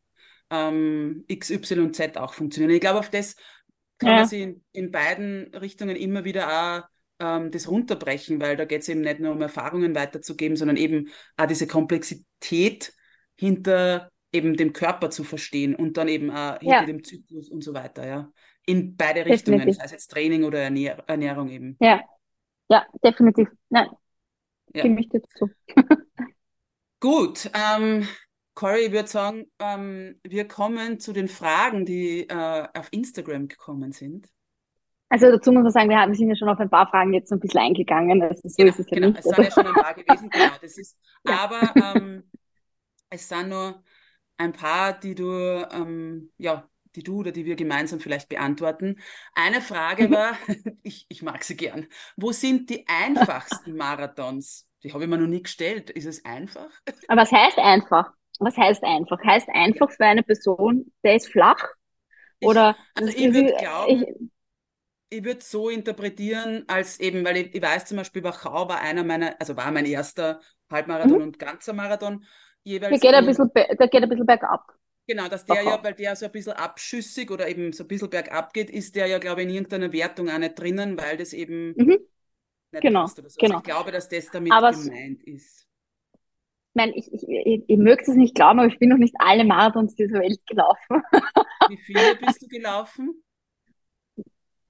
[0.51, 2.75] ähm, X, Y und Z auch funktionieren.
[2.75, 3.37] Ich glaube, auf das
[3.99, 4.17] kann ja.
[4.17, 6.89] man sich in, in, beiden Richtungen immer wieder auch
[7.19, 11.09] ähm, das runterbrechen, weil da geht es eben nicht nur um Erfahrungen weiterzugeben, sondern eben
[11.37, 12.93] auch diese Komplexität
[13.37, 16.85] hinter eben dem Körper zu verstehen und dann eben auch hinter ja.
[16.85, 18.33] dem Zyklus und so weiter, ja
[18.71, 19.79] in beide Richtungen, definitiv.
[19.79, 21.77] sei es jetzt Training oder Ernähr Ernährung eben.
[21.81, 22.03] Ja,
[22.69, 23.49] ja, definitiv.
[23.69, 23.89] Nein,
[24.73, 24.81] ja.
[24.81, 25.51] stimme ich dir zu.
[27.01, 28.07] Gut, ähm,
[28.61, 33.93] Corey, ich würde sagen, ähm, wir kommen zu den Fragen, die äh, auf Instagram gekommen
[33.93, 34.29] sind.
[35.09, 37.31] Also dazu muss man sagen, wir, haben, sind ja schon auf ein paar Fragen jetzt
[37.31, 38.21] so ein bisschen eingegangen.
[38.21, 39.09] Also so genau, ist es ja genau.
[39.09, 39.19] nicht.
[39.21, 40.51] Es sind ja schon ein paar gewesen, genau.
[40.61, 41.39] Das ist, ja.
[41.39, 42.31] Aber ähm,
[43.09, 43.83] es sind nur
[44.37, 49.01] ein paar, die du, ähm, ja, die du oder die wir gemeinsam vielleicht beantworten.
[49.35, 50.13] Eine Frage mhm.
[50.13, 50.37] war,
[50.83, 51.87] ich, ich mag sie gern,
[52.19, 54.69] wo sind die einfachsten Marathons?
[54.83, 55.89] Die habe ich mir noch nie gestellt.
[55.89, 56.71] Ist es einfach?
[57.09, 58.13] Aber was heißt einfach?
[58.41, 59.22] Was heißt einfach?
[59.22, 61.62] Heißt einfach für eine Person, der ist flach?
[62.43, 67.55] Oder ich, also ich würde glauben, ich, ich würde so interpretieren, als eben, weil ich,
[67.55, 71.22] ich, weiß zum Beispiel, Wachau war einer meiner, also war mein erster Halbmarathon mhm.
[71.24, 72.24] und ganzer Marathon
[72.62, 72.99] jeweils.
[72.99, 74.64] Der geht, ein bisschen, der geht ein bisschen bergab.
[75.07, 75.70] Genau, dass der Wachau.
[75.70, 78.97] ja, weil der so ein bisschen abschüssig oder eben so ein bisschen bergab geht, ist
[78.97, 81.99] der ja, glaube ich, in irgendeiner Wertung auch nicht drinnen, weil das eben mhm.
[82.70, 83.36] nicht genau, passt oder so.
[83.38, 83.57] Genau.
[83.57, 85.60] Also ich glaube, dass das damit Aber gemeint ist
[86.75, 89.45] meine, ich, ich, ich, ich möchte es nicht glauben, aber ich bin noch nicht alle
[89.45, 91.03] Marathons dieser Welt gelaufen.
[91.68, 93.23] Wie viele bist du gelaufen?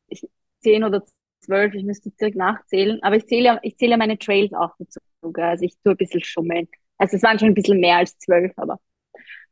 [0.08, 0.26] Ich,
[0.60, 1.04] zehn oder
[1.40, 3.02] zwölf, ich müsste zurück nachzählen.
[3.02, 5.00] Aber ich zähle, ich zähle meine Trails auch dazu.
[5.34, 6.68] Also ich tue ein bisschen schummeln.
[6.98, 8.78] Also es waren schon ein bisschen mehr als zwölf, aber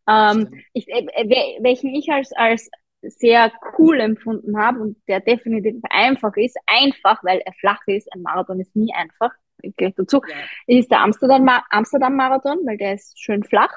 [0.08, 2.70] ähm, ich, äh welchen ich als, als
[3.02, 8.22] sehr cool empfunden habe und der definitiv einfach ist, einfach, weil er flach ist, ein
[8.22, 9.30] Marathon ist nie einfach,
[9.76, 10.36] gleich dazu, ja.
[10.66, 13.72] ist der Amsterdam, Amsterdam Marathon, weil der ist schön flach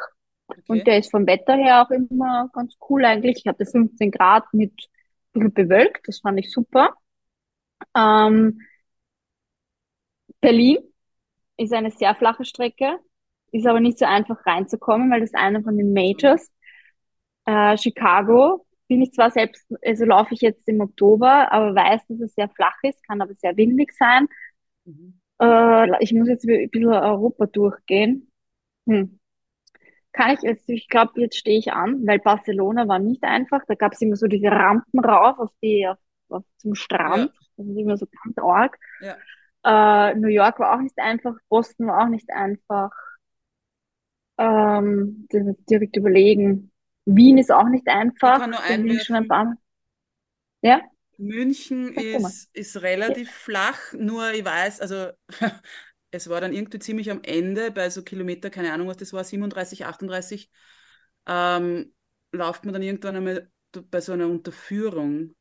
[0.47, 0.61] okay.
[0.67, 3.39] und der ist vom Wetter her auch immer ganz cool eigentlich.
[3.39, 4.73] Ich hatte 15 Grad mit
[5.33, 6.95] ein bisschen bewölkt, das fand ich super.
[7.95, 8.61] Ähm,
[10.39, 10.79] Berlin
[11.57, 12.97] ist eine sehr flache Strecke,
[13.51, 16.51] ist aber nicht so einfach reinzukommen, weil das ist einer von den Majors.
[17.45, 22.19] Äh, Chicago bin ich zwar selbst, also laufe ich jetzt im Oktober, aber weiß, dass
[22.19, 24.27] es sehr flach ist, kann aber sehr windig sein.
[24.83, 25.20] Mhm.
[25.41, 28.31] Äh, ich muss jetzt ein bisschen Europa durchgehen.
[28.87, 29.19] Hm.
[30.13, 33.61] Kann ich jetzt, ich glaube, jetzt stehe ich an, weil Barcelona war nicht einfach.
[33.67, 35.97] Da gab es immer so diese Rampen rauf auf die, auf,
[36.29, 37.31] auf zum Strand.
[37.33, 37.39] Ja.
[37.57, 38.77] Das ist immer so ganz arg.
[38.99, 39.17] Ja.
[39.63, 42.91] Äh, New York war auch nicht einfach, Boston war auch nicht einfach.
[44.37, 45.27] Ähm,
[45.69, 46.71] direkt überlegen.
[47.05, 48.35] Wien ist auch nicht einfach.
[48.35, 49.57] Ich kann nur einwerfen.
[50.61, 50.81] Ja?
[51.21, 53.33] München ist, ist relativ ja.
[53.33, 55.11] flach, nur ich weiß, also
[56.11, 59.23] es war dann irgendwie ziemlich am Ende bei so Kilometer, keine Ahnung, was das war,
[59.23, 60.49] 37, 38,
[61.27, 61.93] ähm,
[62.31, 63.51] läuft man dann irgendwann einmal
[63.89, 65.35] bei so einer Unterführung.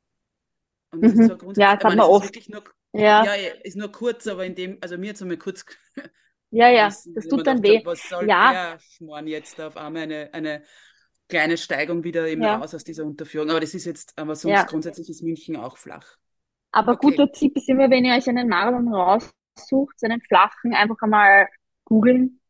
[0.92, 1.20] Und das mhm.
[1.20, 2.48] ist so grundsätzlich, ja, das hat man oft.
[2.48, 3.24] Nur, ja.
[3.24, 5.64] ja, ist nur kurz, aber in dem, also mir jetzt einmal kurz.
[6.50, 7.80] ja, ja, das tut dann weh.
[7.84, 8.52] Was soll ja.
[8.52, 10.62] der Schmarrn jetzt auf einmal eine, eine
[11.30, 12.56] kleine Steigung wieder eben ja.
[12.56, 13.50] raus aus dieser Unterführung.
[13.50, 14.64] Aber das ist jetzt, aber sonst ja.
[14.64, 16.16] grundsätzlich ist München auch flach.
[16.72, 17.08] Aber okay.
[17.08, 21.48] guter Tipp ist immer, wenn ihr euch einen Marathon raussucht, einen flachen, einfach einmal
[21.84, 22.40] googeln,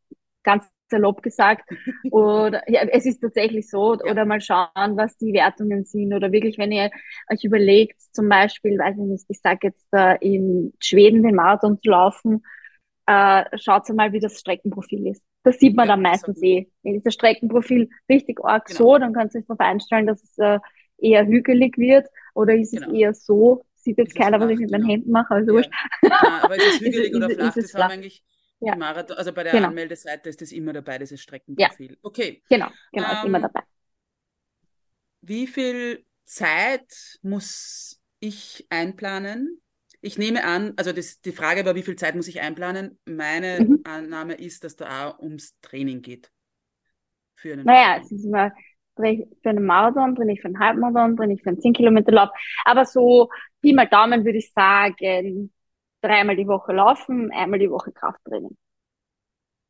[0.43, 1.71] ganz salopp gesagt.
[2.11, 4.11] Oder ja, es ist tatsächlich so, ja.
[4.11, 6.13] oder mal schauen, was die Wertungen sind.
[6.13, 6.91] Oder wirklich, wenn ihr
[7.33, 11.79] euch überlegt, zum Beispiel, weiß ich nicht, ich sage jetzt äh, in Schweden den Marathon
[11.81, 12.43] zu laufen,
[13.07, 15.23] äh, schaut mal, wie das Streckenprofil ist.
[15.43, 16.69] Das sieht man ja, dann meistens eh.
[16.83, 18.79] Wenn ist das Streckenprofil richtig arg genau.
[18.79, 20.59] so, dann kannst du dich darauf einstellen, dass es äh,
[20.99, 22.07] eher hügelig wird.
[22.35, 22.89] Oder ist genau.
[22.89, 24.93] es eher so, sieht jetzt keiner, was ich mit meinen genau.
[24.93, 25.57] Händen mache, also ja.
[25.57, 25.71] wurscht.
[26.03, 27.55] Ja, aber ist es hügelig oder flach?
[27.55, 27.85] das flach?
[27.85, 28.23] haben eigentlich
[28.61, 28.77] ja.
[28.77, 29.69] Marathon, also bei der genau.
[29.69, 31.93] Anmeldeseite ist das immer dabei, dieses Streckenprofil.
[31.93, 31.97] Ja.
[32.03, 32.43] Okay.
[32.49, 33.63] Genau, genau, ähm, ist immer ähm, dabei.
[35.23, 39.63] Wie viel Zeit muss ich einplanen,
[40.01, 42.99] ich nehme an, also das, die Frage war, wie viel Zeit muss ich einplanen?
[43.05, 43.81] Meine mhm.
[43.85, 46.31] Annahme ist, dass da auch ums Training geht.
[47.35, 48.53] Für einen naja, es ist immer
[48.97, 52.29] für einen Marathon, bin ich für einen Halbmarathon, bin ich für einen 10 Kilometer Lauf.
[52.65, 53.31] Aber so,
[53.63, 55.53] Pi mal Daumen würde ich sagen,
[56.03, 58.57] dreimal die Woche laufen, einmal die Woche Krafttraining.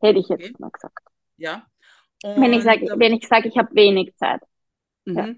[0.01, 0.55] Hätte ich jetzt okay.
[0.59, 0.99] mal gesagt.
[1.37, 1.67] Ja.
[2.23, 4.41] Und wenn ich sage, wenn ich sage, ich habe wenig Zeit.
[5.05, 5.17] Mhm.
[5.17, 5.29] Ja.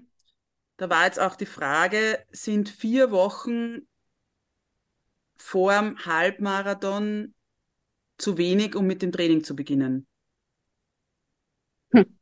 [0.77, 3.87] Da war jetzt auch die Frage, sind vier Wochen
[5.37, 7.33] vor dem Halbmarathon
[8.17, 10.07] zu wenig, um mit dem Training zu beginnen?
[11.91, 12.17] Hm.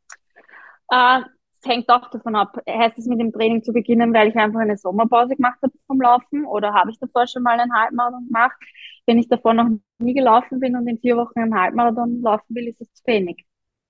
[0.90, 1.22] Äh,
[1.62, 4.60] es hängt auch davon ab, heißt es mit dem Training zu beginnen, weil ich einfach
[4.62, 8.58] eine Sommerpause gemacht habe vom Laufen oder habe ich davor schon mal einen Halbmarathon gemacht?
[9.06, 12.68] Wenn ich davor noch nie gelaufen bin und in vier Wochen einen Halbmarathon laufen will,
[12.68, 13.46] ist es zu wenig.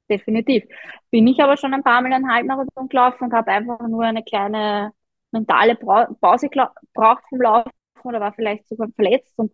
[0.10, 0.66] Definitiv.
[1.12, 4.24] Bin ich aber schon ein paar Mal einen Halbmarathon gelaufen und habe einfach nur eine
[4.24, 4.92] kleine
[5.32, 7.72] mentale Pause gebraucht vom Laufen
[8.06, 9.52] oder war vielleicht sogar verletzt und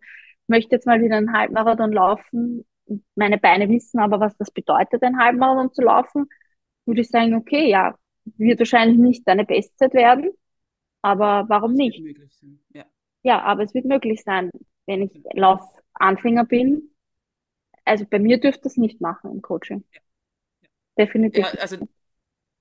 [0.48, 2.66] möchte jetzt mal wieder einen Halbmarathon laufen.
[3.16, 6.28] Meine Beine wissen aber, was das bedeutet, einen Halbmarathon zu laufen.
[6.86, 7.95] Würde ich sagen, okay, ja,
[8.38, 10.32] wird wahrscheinlich nicht deine Bestzeit werden,
[11.02, 12.02] aber warum nicht?
[12.74, 12.86] Ja.
[13.24, 13.41] ja.
[13.41, 14.52] aber es wird möglich sein,
[14.86, 16.91] wenn ich Laufanfänger bin.
[17.84, 19.84] Also bei mir dürfte das nicht machen im Coaching.
[19.93, 20.02] Ja.
[20.98, 21.45] definitiv.
[21.54, 21.88] Ja, also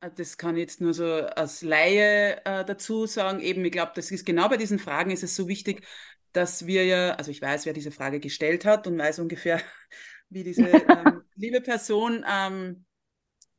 [0.01, 3.40] das kann ich jetzt nur so als Laie äh, dazu sagen.
[3.40, 5.86] Eben, ich glaube, das ist genau bei diesen Fragen ist es so wichtig,
[6.32, 9.61] dass wir ja, also ich weiß, wer diese Frage gestellt hat und weiß ungefähr,
[10.28, 12.84] wie diese ähm, liebe Person ähm,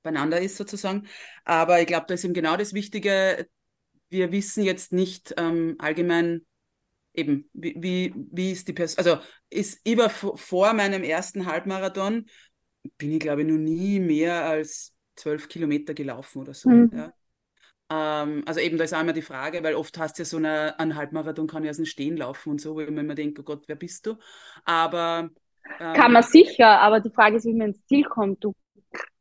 [0.03, 1.07] beieinander ist sozusagen.
[1.43, 3.47] Aber ich glaube, da ist eben genau das Wichtige.
[4.09, 6.45] Wir wissen jetzt nicht ähm, allgemein
[7.13, 9.19] eben, wie, wie, wie ist die Person, also
[9.49, 12.27] ist über vor meinem ersten Halbmarathon
[12.97, 16.69] bin ich, glaube ich, noch nie mehr als zwölf Kilometer gelaufen oder so.
[16.69, 16.91] Mhm.
[16.93, 17.13] Ja.
[17.89, 20.37] Ähm, also eben, da ist auch immer die Frage, weil oft hast du ja so
[20.37, 23.15] eine, einen Halbmarathon, kann ich aus dem Stehen laufen und so, wo ich mir immer
[23.15, 24.15] denke, oh Gott, wer bist du?
[24.65, 25.29] Aber
[25.79, 28.43] ähm, kann man sicher, aber die Frage ist, wie man ins Ziel kommt.
[28.43, 28.53] Du,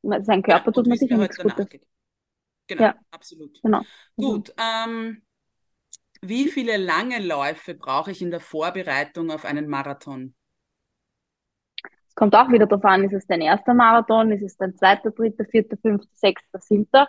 [0.03, 1.67] sein Körper ja, tut man sich nichts Gutes.
[2.69, 3.61] Genau, ja, absolut.
[3.63, 3.83] Genau.
[4.17, 5.23] Gut, ähm,
[6.21, 10.35] wie viele lange Läufe brauche ich in der Vorbereitung auf einen Marathon?
[12.17, 15.45] Kommt auch wieder darauf an, ist es dein erster Marathon, ist es dein zweiter, dritter,
[15.45, 17.09] vierter, fünfter, sechster, siebter.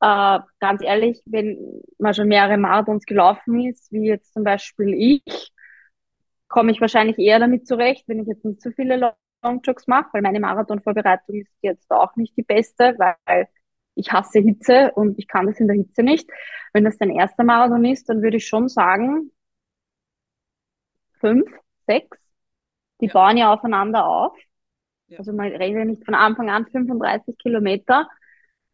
[0.00, 5.52] Äh, ganz ehrlich, wenn man schon mehrere Marathons gelaufen ist, wie jetzt zum Beispiel ich,
[6.48, 10.22] komme ich wahrscheinlich eher damit zurecht, wenn ich jetzt nicht so viele Longjogs mache, weil
[10.22, 13.48] meine Marathonvorbereitung ist jetzt auch nicht die beste, weil
[13.94, 16.28] ich hasse Hitze und ich kann das in der Hitze nicht.
[16.72, 19.30] Wenn das dein erster Marathon ist, dann würde ich schon sagen,
[21.20, 21.48] fünf,
[21.86, 22.18] sechs.
[23.00, 23.12] Die ja.
[23.12, 24.36] bauen ja aufeinander auf.
[25.08, 25.18] Ja.
[25.18, 28.08] Also man redet nicht von Anfang an 35 Kilometer,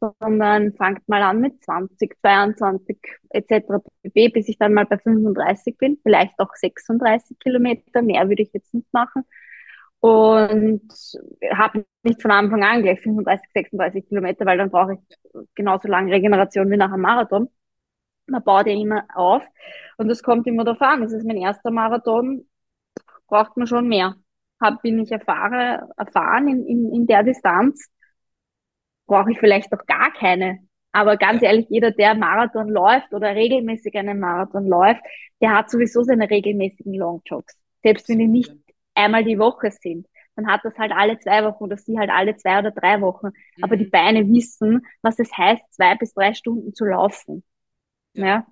[0.01, 2.99] sondern fangt mal an mit 20, 22
[3.31, 3.83] etc.
[4.03, 8.53] pp, bis ich dann mal bei 35 bin, vielleicht auch 36 Kilometer, mehr würde ich
[8.53, 9.24] jetzt nicht machen
[10.01, 10.93] und
[11.53, 16.12] habe nicht von Anfang an gleich 35, 36 Kilometer, weil dann brauche ich genauso lange
[16.12, 17.49] Regeneration wie nach einem Marathon.
[18.27, 19.45] Man baut ja immer auf
[19.99, 21.03] und das kommt immer darauf an.
[21.03, 22.47] Das ist mein erster Marathon,
[23.27, 24.16] braucht man schon mehr.
[24.61, 27.91] Hab, bin ich erfahre, erfahren in, in, in der Distanz,
[29.07, 30.61] brauche ich vielleicht doch gar keine.
[30.93, 35.03] Aber ganz ehrlich, jeder, der Marathon läuft oder regelmäßig einen Marathon läuft,
[35.43, 37.55] der hat sowieso seine regelmäßigen Longjogs.
[37.83, 38.53] Selbst wenn die nicht
[38.95, 40.07] einmal die Woche sind,
[40.37, 43.27] dann hat das halt alle zwei Wochen oder sie halt alle zwei oder drei Wochen.
[43.27, 43.64] Mhm.
[43.64, 43.91] Aber die mhm.
[43.91, 47.43] Beine wissen, was es heißt, zwei bis drei Stunden zu laufen.
[48.14, 48.27] Ja.
[48.27, 48.47] ja.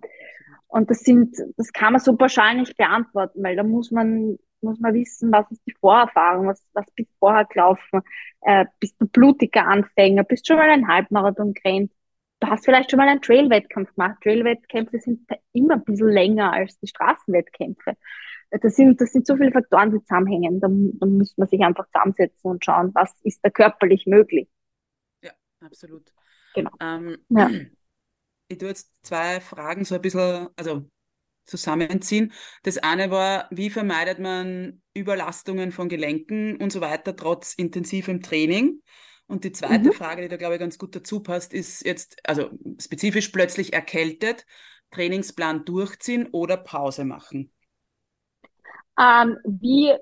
[0.67, 4.81] Und das sind, das kann man so pauschal nicht beantworten, weil da muss man, muss
[4.81, 8.01] man wissen, was ist die Vorerfahrung, was, was bist du vorher gelaufen,
[8.43, 11.93] äh, bist du blutiger Anfänger, bist schon mal ein Halbmarathon gerannt,
[12.41, 14.19] du hast vielleicht schon mal einen Trailwettkampf gemacht.
[14.23, 17.97] Trailwettkämpfe sind immer ein bisschen länger als die Straßenwettkämpfe
[18.61, 20.61] das sind, das sind so viele Faktoren, die zusammenhängen.
[20.61, 24.49] Da, da muss man sich einfach zusammensetzen und schauen, was ist da körperlich möglich.
[25.23, 26.13] Ja, absolut.
[26.55, 26.71] Genau.
[26.81, 27.51] Ähm, ja.
[28.49, 30.89] Ich tue jetzt zwei Fragen so ein bisschen, also
[31.45, 32.33] zusammenziehen.
[32.63, 38.81] Das eine war, wie vermeidet man Überlastungen von Gelenken und so weiter trotz intensivem Training?
[39.27, 39.93] Und die zweite mhm.
[39.93, 44.45] Frage, die da glaube ich ganz gut dazu passt, ist jetzt, also spezifisch plötzlich erkältet,
[44.91, 47.53] Trainingsplan durchziehen oder Pause machen.
[48.99, 49.93] Ähm, wie,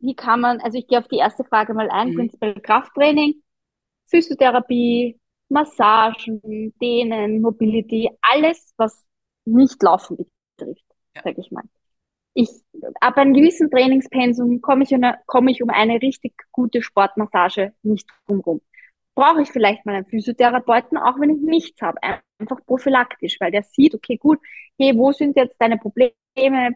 [0.00, 2.16] wie kann man, also ich gehe auf die erste Frage mal ein, mhm.
[2.16, 3.42] prinzipiell Krafttraining,
[4.06, 9.04] Physiotherapie, Massagen, Dehnen, Mobility, alles, was
[9.44, 10.18] nicht Laufen
[10.56, 10.84] betrifft,
[11.14, 11.22] ja.
[11.22, 11.64] sage ich mal.
[12.34, 12.50] Ich,
[13.00, 14.94] ab einem gewissen Trainingspensum komme ich,
[15.26, 18.60] komme ich um eine richtig gute Sportmassage nicht drumherum.
[19.14, 21.98] Brauche ich vielleicht mal einen Physiotherapeuten, auch wenn ich nichts habe,
[22.38, 24.38] einfach prophylaktisch, weil der sieht, okay, gut,
[24.78, 26.12] hey, wo sind jetzt deine Probleme?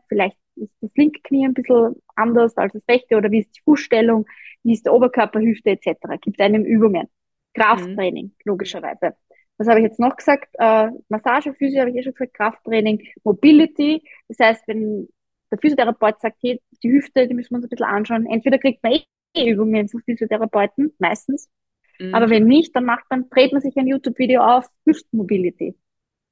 [0.09, 3.61] Vielleicht ist das linke Knie ein bisschen anders als das rechte oder wie ist die
[3.63, 4.27] Fußstellung,
[4.63, 5.99] wie ist der Oberkörper, Hüfte etc.
[6.23, 7.09] Gibt einem Übungen.
[7.55, 8.35] Krafttraining, mhm.
[8.45, 9.17] logischerweise.
[9.61, 10.55] Was habe ich jetzt noch gesagt?
[10.59, 14.03] Äh, Massage, Physio habe ich eh schon gesagt, Krafttraining, Mobility.
[14.27, 15.07] Das heißt, wenn
[15.51, 18.25] der Physiotherapeut sagt, hey, die Hüfte, die müssen wir uns ein bisschen anschauen.
[18.25, 18.95] Entweder kriegt man
[19.37, 21.51] eh Übungen von Physiotherapeuten, meistens.
[21.99, 22.15] Mhm.
[22.15, 25.77] Aber wenn nicht, dann macht man, dreht man sich ein YouTube-Video auf Hüftmobility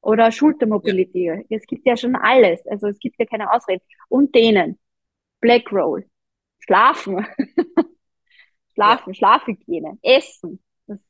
[0.00, 1.24] oder Schultermobility.
[1.26, 1.36] Ja.
[1.50, 2.66] Es gibt ja schon alles.
[2.66, 3.82] Also es gibt ja keine Ausreden.
[4.08, 4.78] Und denen.
[5.42, 6.06] Black Roll.
[6.60, 7.26] Schlafen.
[8.72, 9.14] Schlafen, ja.
[9.14, 9.98] Schlafhygiene.
[10.00, 10.60] Essen.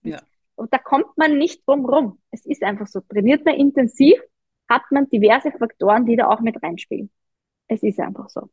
[0.03, 0.21] Ja.
[0.59, 2.21] Und da kommt man nicht drum rum.
[2.33, 3.01] Es ist einfach so.
[3.01, 4.21] Trainiert man intensiv,
[4.69, 7.11] hat man diverse Faktoren, die da auch mit reinspielen.
[7.69, 8.51] Es ist einfach so.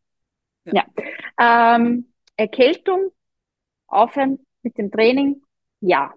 [0.65, 0.85] Ja.
[1.37, 1.75] ja.
[1.75, 3.11] Ähm, Erkältung,
[3.87, 5.41] aufhören mit dem Training,
[5.79, 6.13] ja.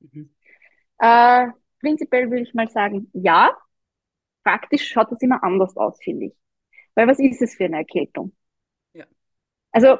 [0.00, 0.34] Mhm.
[0.98, 1.46] Äh,
[1.80, 3.56] prinzipiell würde ich mal sagen, ja.
[4.42, 6.36] Praktisch schaut das immer anders aus, finde ich.
[6.94, 8.36] Weil was ist es für eine Erkältung?
[8.92, 9.06] Ja.
[9.72, 9.96] Also,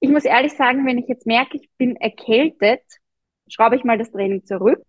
[0.00, 2.82] ich muss ehrlich sagen, wenn ich jetzt merke, ich bin erkältet,
[3.48, 4.82] schraube ich mal das Training zurück.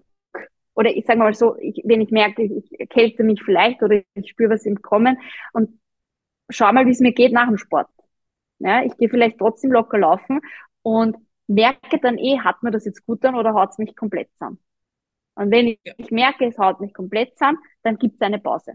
[0.74, 4.30] Oder ich sage mal so, ich, wenn ich merke, ich erkälte mich vielleicht oder ich
[4.30, 5.18] spüre was im Kommen
[5.52, 5.80] und
[6.50, 7.90] schau mal, wie es mir geht nach dem Sport.
[8.60, 10.42] Ja, ich gehe vielleicht trotzdem locker laufen
[10.82, 14.32] und merke dann eh, hat mir das jetzt gut an oder haut es mich komplett
[14.34, 14.60] zusammen.
[15.36, 15.94] Und wenn ich, ja.
[15.98, 18.74] ich merke, es haut mich komplett zusammen, dann gibt es eine Pause.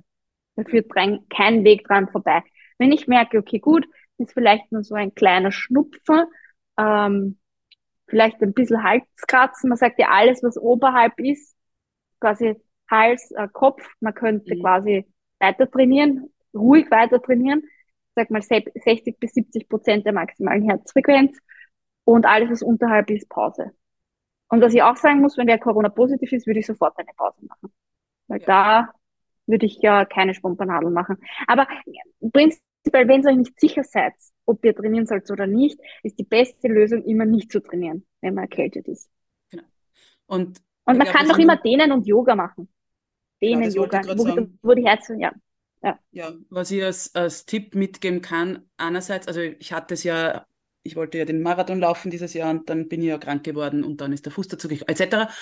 [0.57, 2.43] Da führt kein Weg dran vorbei.
[2.79, 3.87] Wenn ich merke, okay, gut,
[4.19, 6.25] ist vielleicht nur so ein kleiner Schnupfen,
[6.79, 7.39] ähm,
[8.07, 9.69] vielleicht ein bisschen Halskratzen.
[9.69, 11.57] Man sagt ja, alles, was oberhalb ist,
[12.21, 12.57] quasi
[12.91, 14.61] Hals, äh, Kopf, man könnte mhm.
[14.61, 15.07] quasi
[15.41, 17.63] weiter trainieren, ruhig weiter trainieren.
[18.15, 21.37] Sag mal 60 bis 70 Prozent der maximalen Herzfrequenz.
[22.05, 23.73] Und alles, was unterhalb ist, Pause.
[24.49, 27.09] Und was ich auch sagen muss, wenn der Corona positiv ist, würde ich sofort eine
[27.17, 27.73] Pause machen.
[28.29, 28.47] Weil ja.
[28.47, 28.93] da
[29.47, 31.19] würde ich ja keine Spompanadel machen.
[31.47, 31.67] Aber
[32.33, 32.61] prinzipiell,
[32.93, 34.13] wenn ihr euch nicht sicher seid,
[34.45, 38.35] ob ihr trainieren sollt oder nicht, ist die beste Lösung immer nicht zu trainieren, wenn
[38.35, 39.09] man erkältet ist.
[39.51, 39.65] Genau.
[40.27, 42.69] Und, und man kann doch immer Dehnen und Yoga machen.
[43.41, 45.33] Dehnen, ja, Yoga, wo, wo, die Herzen, ja.
[45.83, 45.99] Ja.
[46.13, 50.47] ja, was ich als, als Tipp mitgeben kann, einerseits, also ich hatte es ja
[50.85, 53.83] ich wollte ja den Marathon laufen dieses Jahr und dann bin ich ja krank geworden
[53.83, 55.33] und dann ist der Fuß dazu gekommen, etc.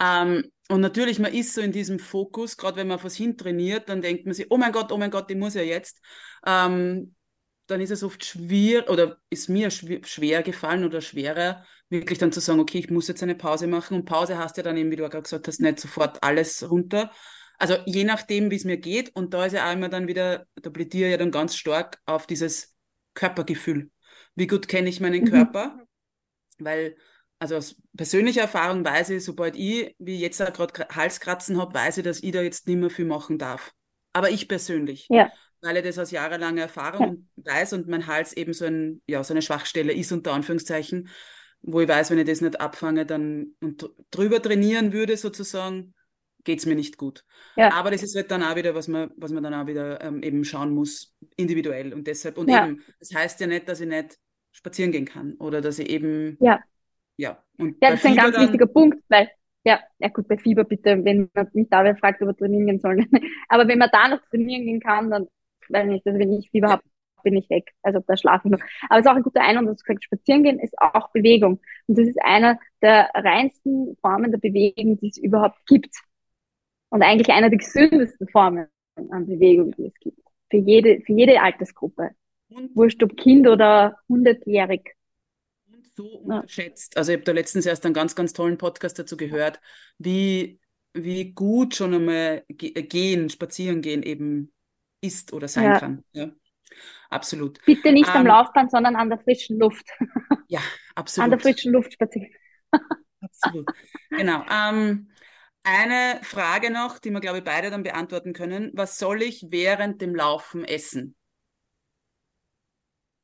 [0.00, 4.00] Ähm, und natürlich, man ist so in diesem Fokus, gerade wenn man was hintrainiert, dann
[4.00, 6.00] denkt man sich, oh mein Gott, oh mein Gott, ich muss ja jetzt.
[6.46, 7.14] Ähm,
[7.66, 12.40] dann ist es oft schwer oder ist mir schwer gefallen oder schwerer, wirklich dann zu
[12.40, 13.96] sagen, okay, ich muss jetzt eine Pause machen.
[13.96, 16.68] Und Pause hast ja dann eben, wie du auch gerade gesagt hast, nicht sofort alles
[16.70, 17.10] runter.
[17.58, 19.14] Also je nachdem, wie es mir geht.
[19.14, 22.00] Und da ist ja auch immer dann wieder, da plädiere ich ja dann ganz stark
[22.04, 22.74] auf dieses
[23.14, 23.90] Körpergefühl
[24.34, 25.30] wie gut kenne ich meinen mhm.
[25.30, 25.86] Körper,
[26.58, 26.96] weil
[27.44, 32.04] also aus persönlicher Erfahrung weiß ich, sobald ich, wie jetzt gerade Halskratzen habe, weiß ich,
[32.04, 33.74] dass ich da jetzt nicht mehr viel machen darf.
[34.14, 35.06] Aber ich persönlich.
[35.10, 35.30] Ja.
[35.60, 37.52] Weil ich das aus jahrelanger Erfahrung ja.
[37.52, 41.10] weiß und mein Hals eben so, ein, ja, so eine Schwachstelle ist, unter Anführungszeichen,
[41.60, 45.92] wo ich weiß, wenn ich das nicht abfange dann und drüber trainieren würde, sozusagen,
[46.44, 47.26] geht es mir nicht gut.
[47.56, 47.74] Ja.
[47.74, 50.22] Aber das ist halt dann auch wieder, was man, was man dann auch wieder ähm,
[50.22, 51.92] eben schauen muss, individuell.
[51.92, 54.16] Und deshalb, und eben, das heißt ja nicht, dass ich nicht
[54.52, 56.38] spazieren gehen kann oder dass ich eben.
[56.40, 56.62] Ja.
[57.16, 59.30] Ja, und ja das ist ein ganz dann, wichtiger Punkt, weil,
[59.64, 62.80] ja, ja gut, bei Fieber bitte, wenn man mich da fragt, ob wir trainieren gehen
[62.80, 63.08] sollen.
[63.48, 65.28] Aber wenn man da noch trainieren gehen kann, dann,
[65.68, 66.82] weiß nicht, also wenn ich Fieber habe,
[67.24, 67.72] bin ich weg.
[67.82, 68.60] Also da schlafe ich noch.
[68.88, 71.60] Aber es ist auch ein guter Einwand, dass du gesagt spazieren gehen ist auch Bewegung.
[71.86, 75.96] Und das ist einer der reinsten Formen der Bewegung, die es überhaupt gibt.
[76.90, 80.20] Und eigentlich einer der gesündesten Formen an Bewegung, die es gibt.
[80.50, 82.10] Für jede, für jede Altersgruppe.
[82.50, 84.93] Und Wurscht ob Kind oder hundertjährig.
[85.96, 86.96] So unterschätzt.
[86.96, 89.60] Also ich habe da letztens erst einen ganz, ganz tollen Podcast dazu gehört,
[89.98, 90.60] wie,
[90.92, 94.52] wie gut schon einmal gehen, spazieren gehen eben
[95.00, 95.78] ist oder sein ja.
[95.78, 96.04] kann.
[96.12, 96.30] Ja.
[97.10, 97.64] Absolut.
[97.64, 99.86] Bitte nicht ähm, am Laufband, sondern an der frischen Luft.
[100.48, 100.60] Ja,
[100.94, 101.24] absolut.
[101.24, 102.28] An der frischen Luft spazieren.
[103.20, 103.66] Absolut.
[104.10, 104.44] Genau.
[104.50, 105.08] Ähm,
[105.62, 108.70] eine Frage noch, die wir, glaube ich, beide dann beantworten können.
[108.74, 111.16] Was soll ich während dem Laufen essen?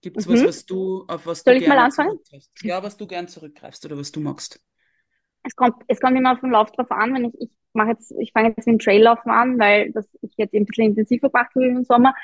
[0.03, 0.35] Gibt es mhm.
[0.35, 2.51] was, was du, auf was soll du gerne zurückgreifst?
[2.63, 4.61] Ja, was du gern zurückgreifst oder was du magst.
[5.43, 8.13] Es kommt, es kommt immer auf den Lauf drauf an, wenn ich, ich mache jetzt,
[8.19, 11.51] ich fange jetzt mit dem Traillaufen an, weil das ich jetzt ein bisschen intensiver gemacht
[11.55, 12.15] habe im Sommer.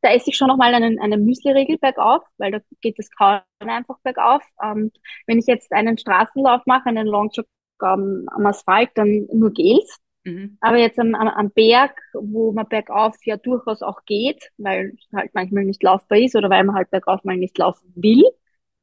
[0.00, 3.98] Da esse ich schon nochmal einen, einen Müsli-Regel bergauf, weil da geht das Kauen einfach
[4.02, 4.42] bergauf.
[4.62, 4.90] Ähm,
[5.26, 7.46] wenn ich jetzt einen Straßenlauf mache, einen Longjog
[7.78, 9.98] am, am Asphalt dann nur Gels.
[10.24, 10.56] Mhm.
[10.60, 15.12] Aber jetzt am, am, am Berg, wo man bergauf ja durchaus auch geht, weil es
[15.12, 18.24] halt manchmal nicht laufbar ist oder weil man halt bergauf mal nicht laufen will,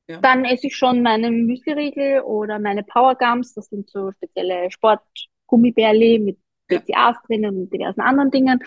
[0.07, 0.19] ja.
[0.19, 3.53] dann esse ich schon meine Müsliriegel oder meine Powergums.
[3.53, 7.21] Das sind so spezielle Sportgummibärli mit BCAs ja.
[7.25, 8.59] drin und diversen anderen Dingen.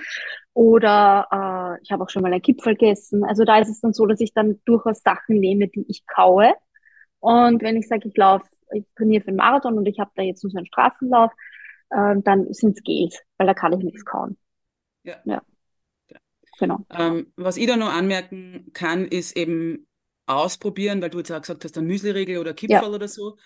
[0.54, 3.24] Oder äh, ich habe auch schon mal ein Kipfel gegessen.
[3.24, 6.54] Also da ist es dann so, dass ich dann durchaus Sachen nehme, die ich kaue.
[7.20, 10.22] Und wenn ich sage, ich laufe ich trainiere für einen Marathon und ich habe da
[10.22, 11.32] jetzt nur so einen Straßenlauf,
[11.92, 14.36] äh, dann sind es Gels, weil da kann ich nichts kauen.
[15.04, 15.16] Ja.
[15.24, 15.42] ja.
[16.58, 16.86] Genau.
[16.90, 19.86] Ähm, was ich da noch anmerken kann, ist eben
[20.26, 22.94] ausprobieren, weil du jetzt auch gesagt hast, ein Müsli-Regel oder Kipferl ja.
[22.94, 23.36] oder so.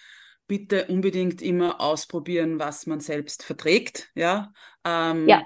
[0.46, 4.10] Bitte unbedingt immer ausprobieren, was man selbst verträgt.
[4.14, 4.52] Ja.
[4.84, 5.42] Ähm, ja.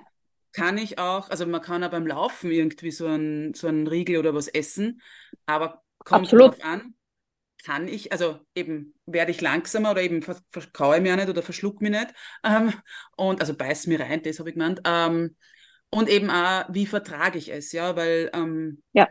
[0.53, 4.35] Kann ich auch, also man kann auch beim Laufen irgendwie so ein, so Riegel oder
[4.35, 5.01] was essen,
[5.47, 6.55] aber kommt Absolut.
[6.55, 6.95] drauf an,
[7.65, 11.91] kann ich, also eben werde ich langsamer oder eben verkaue mir nicht oder verschluck mich
[11.91, 12.15] nicht.
[12.45, 12.73] Ähm,
[13.17, 14.81] und also beiß mir rein, das habe ich gemeint.
[14.85, 15.37] Ähm,
[15.91, 19.09] und eben auch, wie vertrage ich es, ja, weil ähm, ja.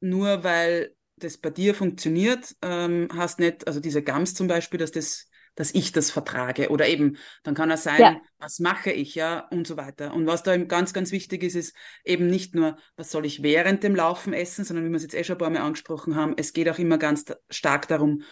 [0.00, 4.92] nur weil das bei dir funktioniert, ähm, hast nicht, also diese Gams zum Beispiel, dass
[4.92, 5.29] das
[5.60, 6.70] dass ich das vertrage.
[6.70, 8.20] Oder eben, dann kann es sein, ja.
[8.38, 10.14] was mache ich, ja, und so weiter.
[10.14, 13.42] Und was da eben ganz, ganz wichtig ist, ist eben nicht nur, was soll ich
[13.42, 16.16] während dem Laufen essen, sondern wie wir es jetzt eh schon ein paar Mal angesprochen
[16.16, 18.22] haben, es geht auch immer ganz stark darum,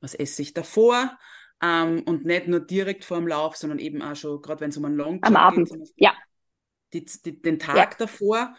[0.00, 1.18] was esse ich davor.
[1.62, 4.78] Ähm, und nicht nur direkt vor dem Lauf, sondern eben auch schon, gerade wenn es
[4.78, 6.14] um einen Long Am Abend, geht, ja.
[6.94, 7.90] Die, die, den Tag ja.
[7.98, 8.54] davor.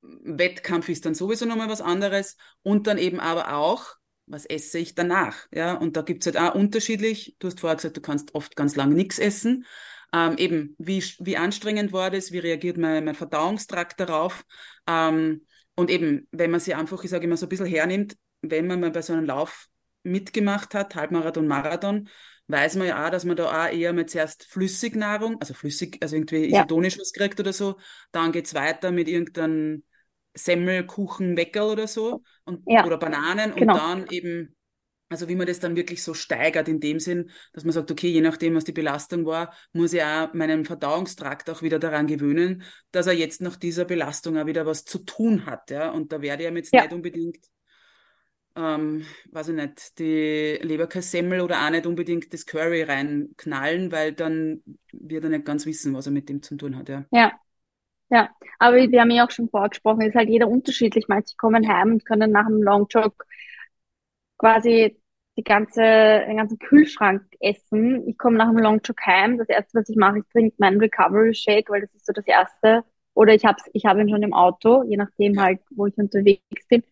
[0.00, 2.38] Wettkampf ist dann sowieso nochmal was anderes.
[2.62, 3.98] Und dann eben aber auch
[4.28, 5.36] was esse ich danach?
[5.52, 7.36] Ja, und da gibt's halt auch unterschiedlich.
[7.38, 9.64] Du hast vorher gesagt, du kannst oft ganz lange nichts essen.
[10.12, 12.32] Ähm, eben, wie, wie anstrengend war das?
[12.32, 14.44] Wie reagiert mein, mein Verdauungstrakt darauf?
[14.86, 18.66] Ähm, und eben, wenn man sie einfach, ich sage immer, so ein bisschen hernimmt, wenn
[18.66, 19.68] man mal bei so einem Lauf
[20.02, 22.08] mitgemacht hat, Halbmarathon, Marathon,
[22.46, 26.16] weiß man ja auch, dass man da auch eher mal zuerst Flüssignahrung, also flüssig, also
[26.16, 27.78] irgendwie Ja, isotonisch was kriegt oder so,
[28.12, 29.82] dann geht's weiter mit irgendeinem
[30.38, 33.74] Semmel, Kuchen, Weckerl oder so und, ja, oder Bananen und genau.
[33.74, 34.56] dann eben,
[35.10, 38.08] also wie man das dann wirklich so steigert in dem Sinn, dass man sagt, okay,
[38.08, 42.62] je nachdem, was die Belastung war, muss ich auch meinen Verdauungstrakt auch wieder daran gewöhnen,
[42.92, 46.22] dass er jetzt nach dieser Belastung auch wieder was zu tun hat, ja, und da
[46.22, 47.38] werde ich jetzt Ja, nicht unbedingt
[48.56, 54.62] ähm, weiß ich nicht, die Leberkassemmel oder auch nicht unbedingt das Curry reinknallen, weil dann
[54.92, 57.04] wird er nicht ganz wissen, was er mit dem zu tun hat, ja.
[57.10, 57.40] ja,
[58.10, 58.30] ja.
[58.58, 61.06] Aber wir haben ja auch schon vorgesprochen, es ist halt jeder unterschiedlich.
[61.08, 63.24] Manche kommen heim und können nach einem Longjog
[64.38, 65.00] quasi
[65.36, 68.08] die ganze, den ganzen Kühlschrank essen.
[68.08, 69.38] Ich komme nach einem Longjog heim.
[69.38, 72.26] Das erste, was ich mache, ich trinke meinen Recovery Shake, weil das ist so das
[72.26, 72.84] erste.
[73.14, 75.96] Oder ich habe ich hab ihn schon im Auto, je nachdem Ja, halt, wo ich
[75.96, 76.82] unterwegs bin.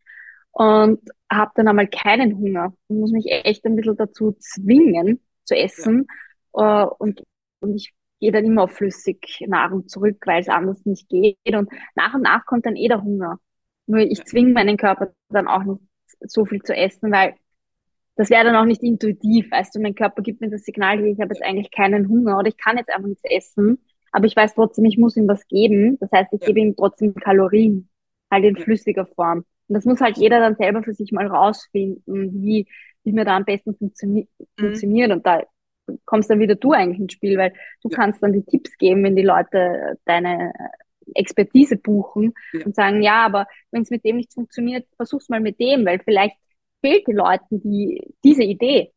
[0.53, 1.01] Und
[1.31, 5.65] habe dann einmal keinen Hunger und muss mich echt ein bisschen dazu zwingen zu ja,
[5.65, 6.07] essen.
[6.55, 7.23] Äh, und,
[7.61, 7.93] und ich
[8.27, 11.37] gehe dann immer auf Flüssignahrung zurück, weil es anders nicht geht.
[11.47, 13.39] Und nach und nach kommt dann eh der Hunger.
[13.87, 15.81] Nur ich zwinge meinen Körper dann auch nicht
[16.21, 17.35] so viel zu essen, weil
[18.17, 19.49] das wäre dann auch nicht intuitiv.
[19.53, 22.49] Weißt du, mein Körper gibt mir das Signal, ich habe jetzt eigentlich keinen Hunger oder
[22.49, 23.79] ich kann jetzt einfach nichts essen,
[24.11, 25.97] aber ich weiß trotzdem, ich muss ihm was geben.
[26.01, 27.89] Das heißt, ich gebe ihm trotzdem Kalorien,
[28.29, 29.45] halt in flüssiger Form.
[29.69, 32.67] Und das muss halt jeder dann selber für sich mal rausfinden, wie,
[33.05, 35.13] wie mir da am besten funktioni mhm, funktioniert.
[35.13, 35.43] Und da
[36.05, 39.05] kommst dann wieder du eigentlich ins Spiel, weil du ja, kannst dann die Tipps geben,
[39.05, 40.53] wenn die Leute deine
[41.15, 45.41] Expertise buchen ja, und sagen, ja, aber wenn es mit dem nicht funktioniert, versuch's mal
[45.41, 46.37] mit dem, weil vielleicht
[46.81, 48.93] fehlt den Leuten die, diese Idee,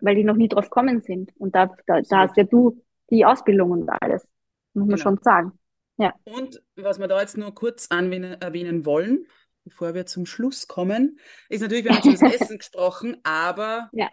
[0.00, 1.32] weil die noch nie drauf gekommen sind.
[1.38, 4.26] Und da, da, da hast ja du die Ausbildung und alles,
[4.74, 5.02] muss man genau.
[5.02, 5.52] schon sagen.
[5.98, 9.26] Ja, Und was wir da jetzt nur kurz anwähnen, erwähnen wollen,
[9.64, 11.18] bevor wir zum Schluss kommen,
[11.48, 14.10] ist natürlich, wir haben jetzt über das Essen gesprochen, aber ja,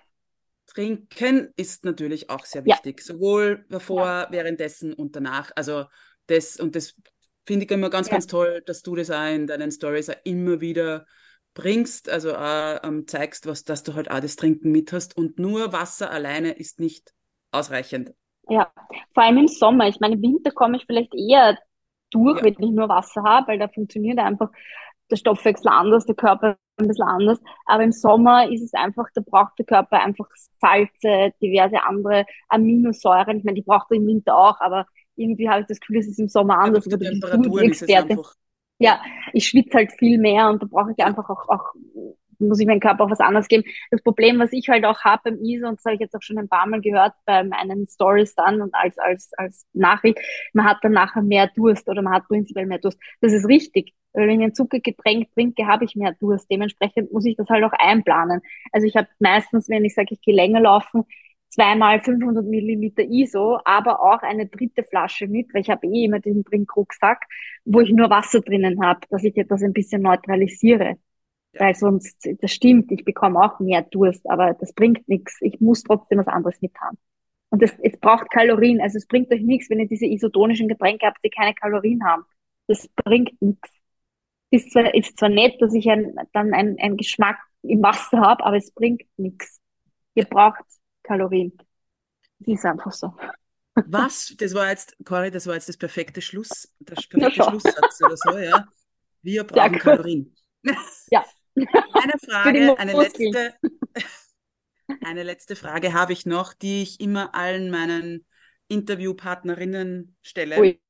[0.66, 5.52] Trinken ist natürlich auch sehr ja, wichtig, sowohl ja, davor, währenddessen und danach.
[5.56, 5.86] Also
[6.28, 6.96] das und das
[7.46, 10.16] finde ich immer ganz, ja, ganz toll, dass du das auch in deinen Stories auch
[10.24, 11.06] immer wieder
[11.54, 15.38] bringst, also auch ähm, zeigst, was, dass du halt auch das Trinken mit hast und
[15.40, 17.14] nur Wasser alleine ist nicht
[17.52, 18.12] ausreichend.
[18.50, 18.72] ja.
[19.14, 19.88] Vor allem im Sommer.
[19.88, 21.58] Ich meine, im Winter komme ich vielleicht eher
[22.12, 24.50] durch, Ja, wenn ich nur Wasser habe, weil da funktioniert einfach
[25.14, 27.40] der Stoffwechsel anders, der Körper ein bisschen anders.
[27.66, 30.28] Aber im Sommer ist es einfach, da braucht der Körper einfach
[30.60, 33.38] Salze, diverse andere Aminosäuren.
[33.38, 34.86] Ich meine, die braucht er im Winter auch, aber
[35.16, 36.86] irgendwie habe ich das Gefühl, es ist im Sommer anders.
[36.86, 38.34] du die Temperaturen ist es einfach,
[38.80, 39.02] ja, Ja,
[39.34, 41.74] ich schwitze halt viel mehr und da brauche ich ja, einfach auch, auch,
[42.48, 43.64] muss ich meinem Körper auch was anderes geben.
[43.92, 46.22] Das Problem, was ich halt auch habe beim ISO, und das habe ich jetzt auch
[46.22, 50.20] schon ein paar Mal gehört bei meinen Stories dann und als, als, als Nachricht,
[50.54, 53.00] man hat dann nachher mehr Durst oder man hat prinzipiell mehr Durst.
[53.22, 53.94] Das ist richtig.
[54.14, 56.50] Weil wenn ich ein Zuckergetränk trinke, habe ich mehr Durst.
[56.52, 58.42] Dementsprechend muss ich das halt auch einplanen.
[58.72, 61.04] Also ich habe meistens, wenn ich sage, ich gehe länger laufen,
[61.50, 66.20] zweimal 500 Milliliter ISO, aber auch eine dritte Flasche mit, weil ich habe eh immer
[66.20, 67.28] diesen Trinkrucksack
[67.66, 70.98] wo ich nur Wasser drinnen habe, dass ich das ein bisschen neutralisiere.
[71.54, 75.38] Ja, Weil sonst, das stimmt, ich bekomme auch mehr Durst, aber das bringt nichts.
[75.42, 76.98] Ich muss trotzdem was anderes mit haben.
[77.50, 78.82] Und das, es braucht Kalorien.
[78.82, 82.24] Also es bringt euch nichts, wenn ihr diese isotonischen Getränke habt, die keine Kalorien haben.
[82.68, 83.70] Das bringt nichts.
[84.50, 88.44] Ist zwar, ist zwar nett, dass ich ein, dann einen, einen Geschmack im Wasser habe,
[88.44, 89.60] aber es bringt nichts.
[90.16, 90.30] Ihr ja.
[90.30, 90.64] braucht
[91.04, 91.58] Kalorien.
[92.40, 93.14] Das ist einfach so.
[93.76, 97.50] Was, das war jetzt, Cory, das war jetzt das perfekte Schluss, der Na perfekte schau.
[97.50, 98.68] Schlusssatz oder so, ja.
[99.22, 99.78] Wir brauchen.
[99.80, 100.36] Kalorien.
[101.10, 101.24] Ja.
[101.56, 103.54] Eine Frage, eine letzte,
[105.04, 108.26] eine letzte Frage habe ich noch, die ich immer allen meinen
[108.68, 110.60] Interviewpartnerinnen stelle.
[110.60, 110.82] Ui.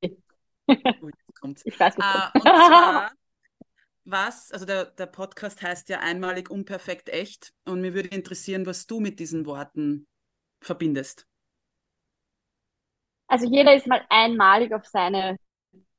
[0.68, 1.62] Ui, kommt's.
[1.64, 2.46] Ich weiß, was kommt.
[2.46, 3.12] Äh, und zwar,
[4.04, 8.86] was, also der, der Podcast heißt ja einmalig unperfekt echt und mir würde interessieren, was
[8.86, 10.06] du mit diesen Worten
[10.60, 11.26] verbindest.
[13.26, 15.36] Also jeder ist mal einmalig auf seine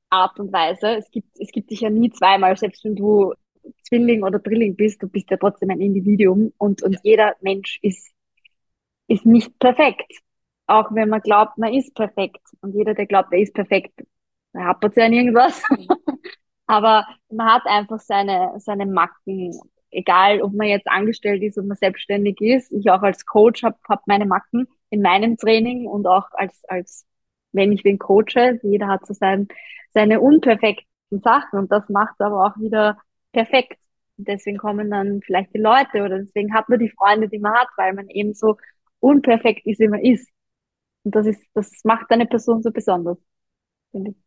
[0.09, 0.95] Art und Weise.
[0.95, 3.33] Es gibt, es gibt dich ja nie zweimal, selbst wenn du
[3.83, 7.79] Zwilling oder Drilling bist, du bist ja trotzdem ein Individuum und, und Ja, jeder Mensch
[7.81, 8.11] ist,
[9.07, 10.11] ist nicht perfekt.
[10.67, 12.41] Auch wenn man glaubt, man ist perfekt.
[12.61, 14.01] Und jeder, der glaubt, er ist perfekt,
[14.53, 15.61] der hapert ja an irgendwas.
[16.67, 19.51] Aber man hat einfach seine, seine Macken.
[19.91, 22.71] Egal, ob man jetzt angestellt ist, ob man selbstständig ist.
[22.73, 27.05] Ich auch als Coach habe hab meine Macken in meinem Training und auch als, als,
[27.53, 28.59] wenn ich wen coache.
[28.63, 29.47] Jeder hat so sein,
[29.93, 30.85] seine unperfekten
[31.21, 32.97] Sachen und das macht aber auch wieder
[33.35, 33.79] perfekt.
[34.17, 37.67] Deswegen kommen dann vielleicht die Leute oder deswegen hat man die Freunde, die man hat,
[37.77, 38.57] weil man eben so
[38.99, 40.29] unperfekt ist, wie man ist.
[41.03, 43.17] Und das ist, das macht eine Person so besonders,
[43.91, 44.17] finde ich.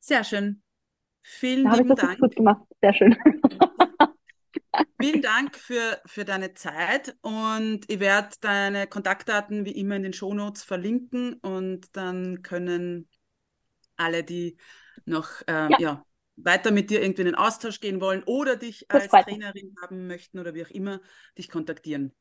[0.00, 0.62] Sehr schön.
[1.22, 2.20] Vielen Da habe ich lieben das Dank.
[2.20, 2.62] gut gemacht.
[2.80, 3.16] Sehr schön.
[5.00, 10.12] Vielen Dank für, für deine Zeit und ich werde deine Kontaktdaten wie immer in den
[10.12, 13.08] Shownotes verlinken und dann können
[13.96, 14.58] alle, die
[15.06, 15.78] noch ähm, Ja.
[15.78, 16.04] ja,
[16.36, 19.22] weiter mit dir irgendwie in den Austausch gehen wollen oder dich Das als mich.
[19.24, 21.00] Trainerin haben möchten oder wie auch immer,
[21.38, 22.12] dich kontaktieren.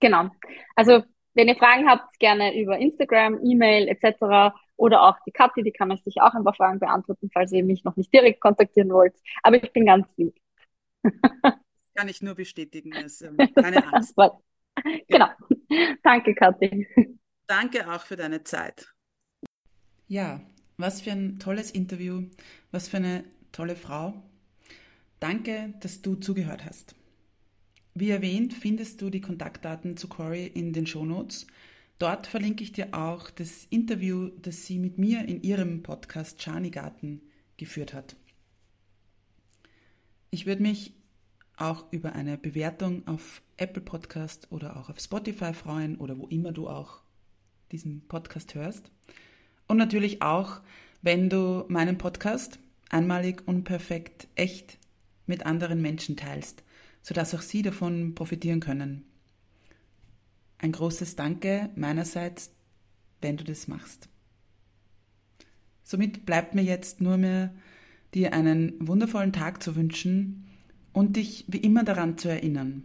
[0.00, 0.30] Genau.
[0.74, 1.02] Also,
[1.34, 4.54] wenn ihr Fragen habt, gerne über Instagram, E-Mail etc.
[4.76, 7.64] Oder auch die Kathi, die kann euch sicher auch ein paar Fragen beantworten, falls ihr
[7.64, 9.14] mich noch nicht direkt kontaktieren wollt.
[9.42, 10.34] Aber ich bin ganz lieb.
[11.94, 12.92] Kann ich nur bestätigen.
[12.94, 14.16] Es, ähm, keine Angst.
[15.08, 15.28] genau.
[16.02, 16.86] Danke, Kathi.
[17.46, 18.92] Danke auch für deine Zeit.
[20.08, 20.40] Ja,
[20.82, 22.24] was für ein tolles Interview,
[22.72, 24.20] was für eine tolle Frau.
[25.20, 26.96] Danke, dass du zugehört hast.
[27.94, 31.46] Wie erwähnt, findest du die Kontaktdaten zu Cory in den Shownotes.
[31.98, 36.70] Dort verlinke ich dir auch das Interview, das sie mit mir in ihrem Podcast Chani
[36.70, 37.20] Garten
[37.56, 38.16] geführt hat.
[40.30, 40.94] Ich würde mich
[41.56, 46.50] auch über eine Bewertung auf Apple Podcast oder auch auf Spotify freuen oder wo immer
[46.50, 47.02] du auch
[47.70, 48.90] diesen Podcast hörst.
[49.66, 50.60] Und natürlich auch,
[51.02, 52.58] wenn du meinen Podcast
[52.88, 54.78] einmalig, unperfekt, echt
[55.26, 56.62] mit anderen Menschen teilst,
[57.02, 59.04] sodass auch sie davon profitieren können.
[60.58, 62.50] Ein großes Danke meinerseits,
[63.20, 64.08] wenn du das machst.
[65.82, 67.52] Somit bleibt mir jetzt nur mehr,
[68.14, 70.46] dir einen wundervollen Tag zu wünschen
[70.92, 72.84] und dich wie immer daran zu erinnern.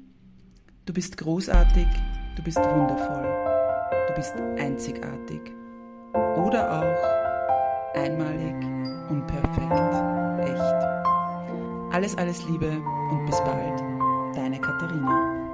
[0.86, 1.88] Du bist großartig,
[2.36, 5.57] du bist wundervoll, du bist einzigartig
[6.38, 8.55] oder auch einmalig
[9.09, 11.93] und perfekt, echt.
[11.93, 12.70] Alles, alles Liebe
[13.11, 13.84] und bis bald,
[14.36, 15.47] deine Katharina.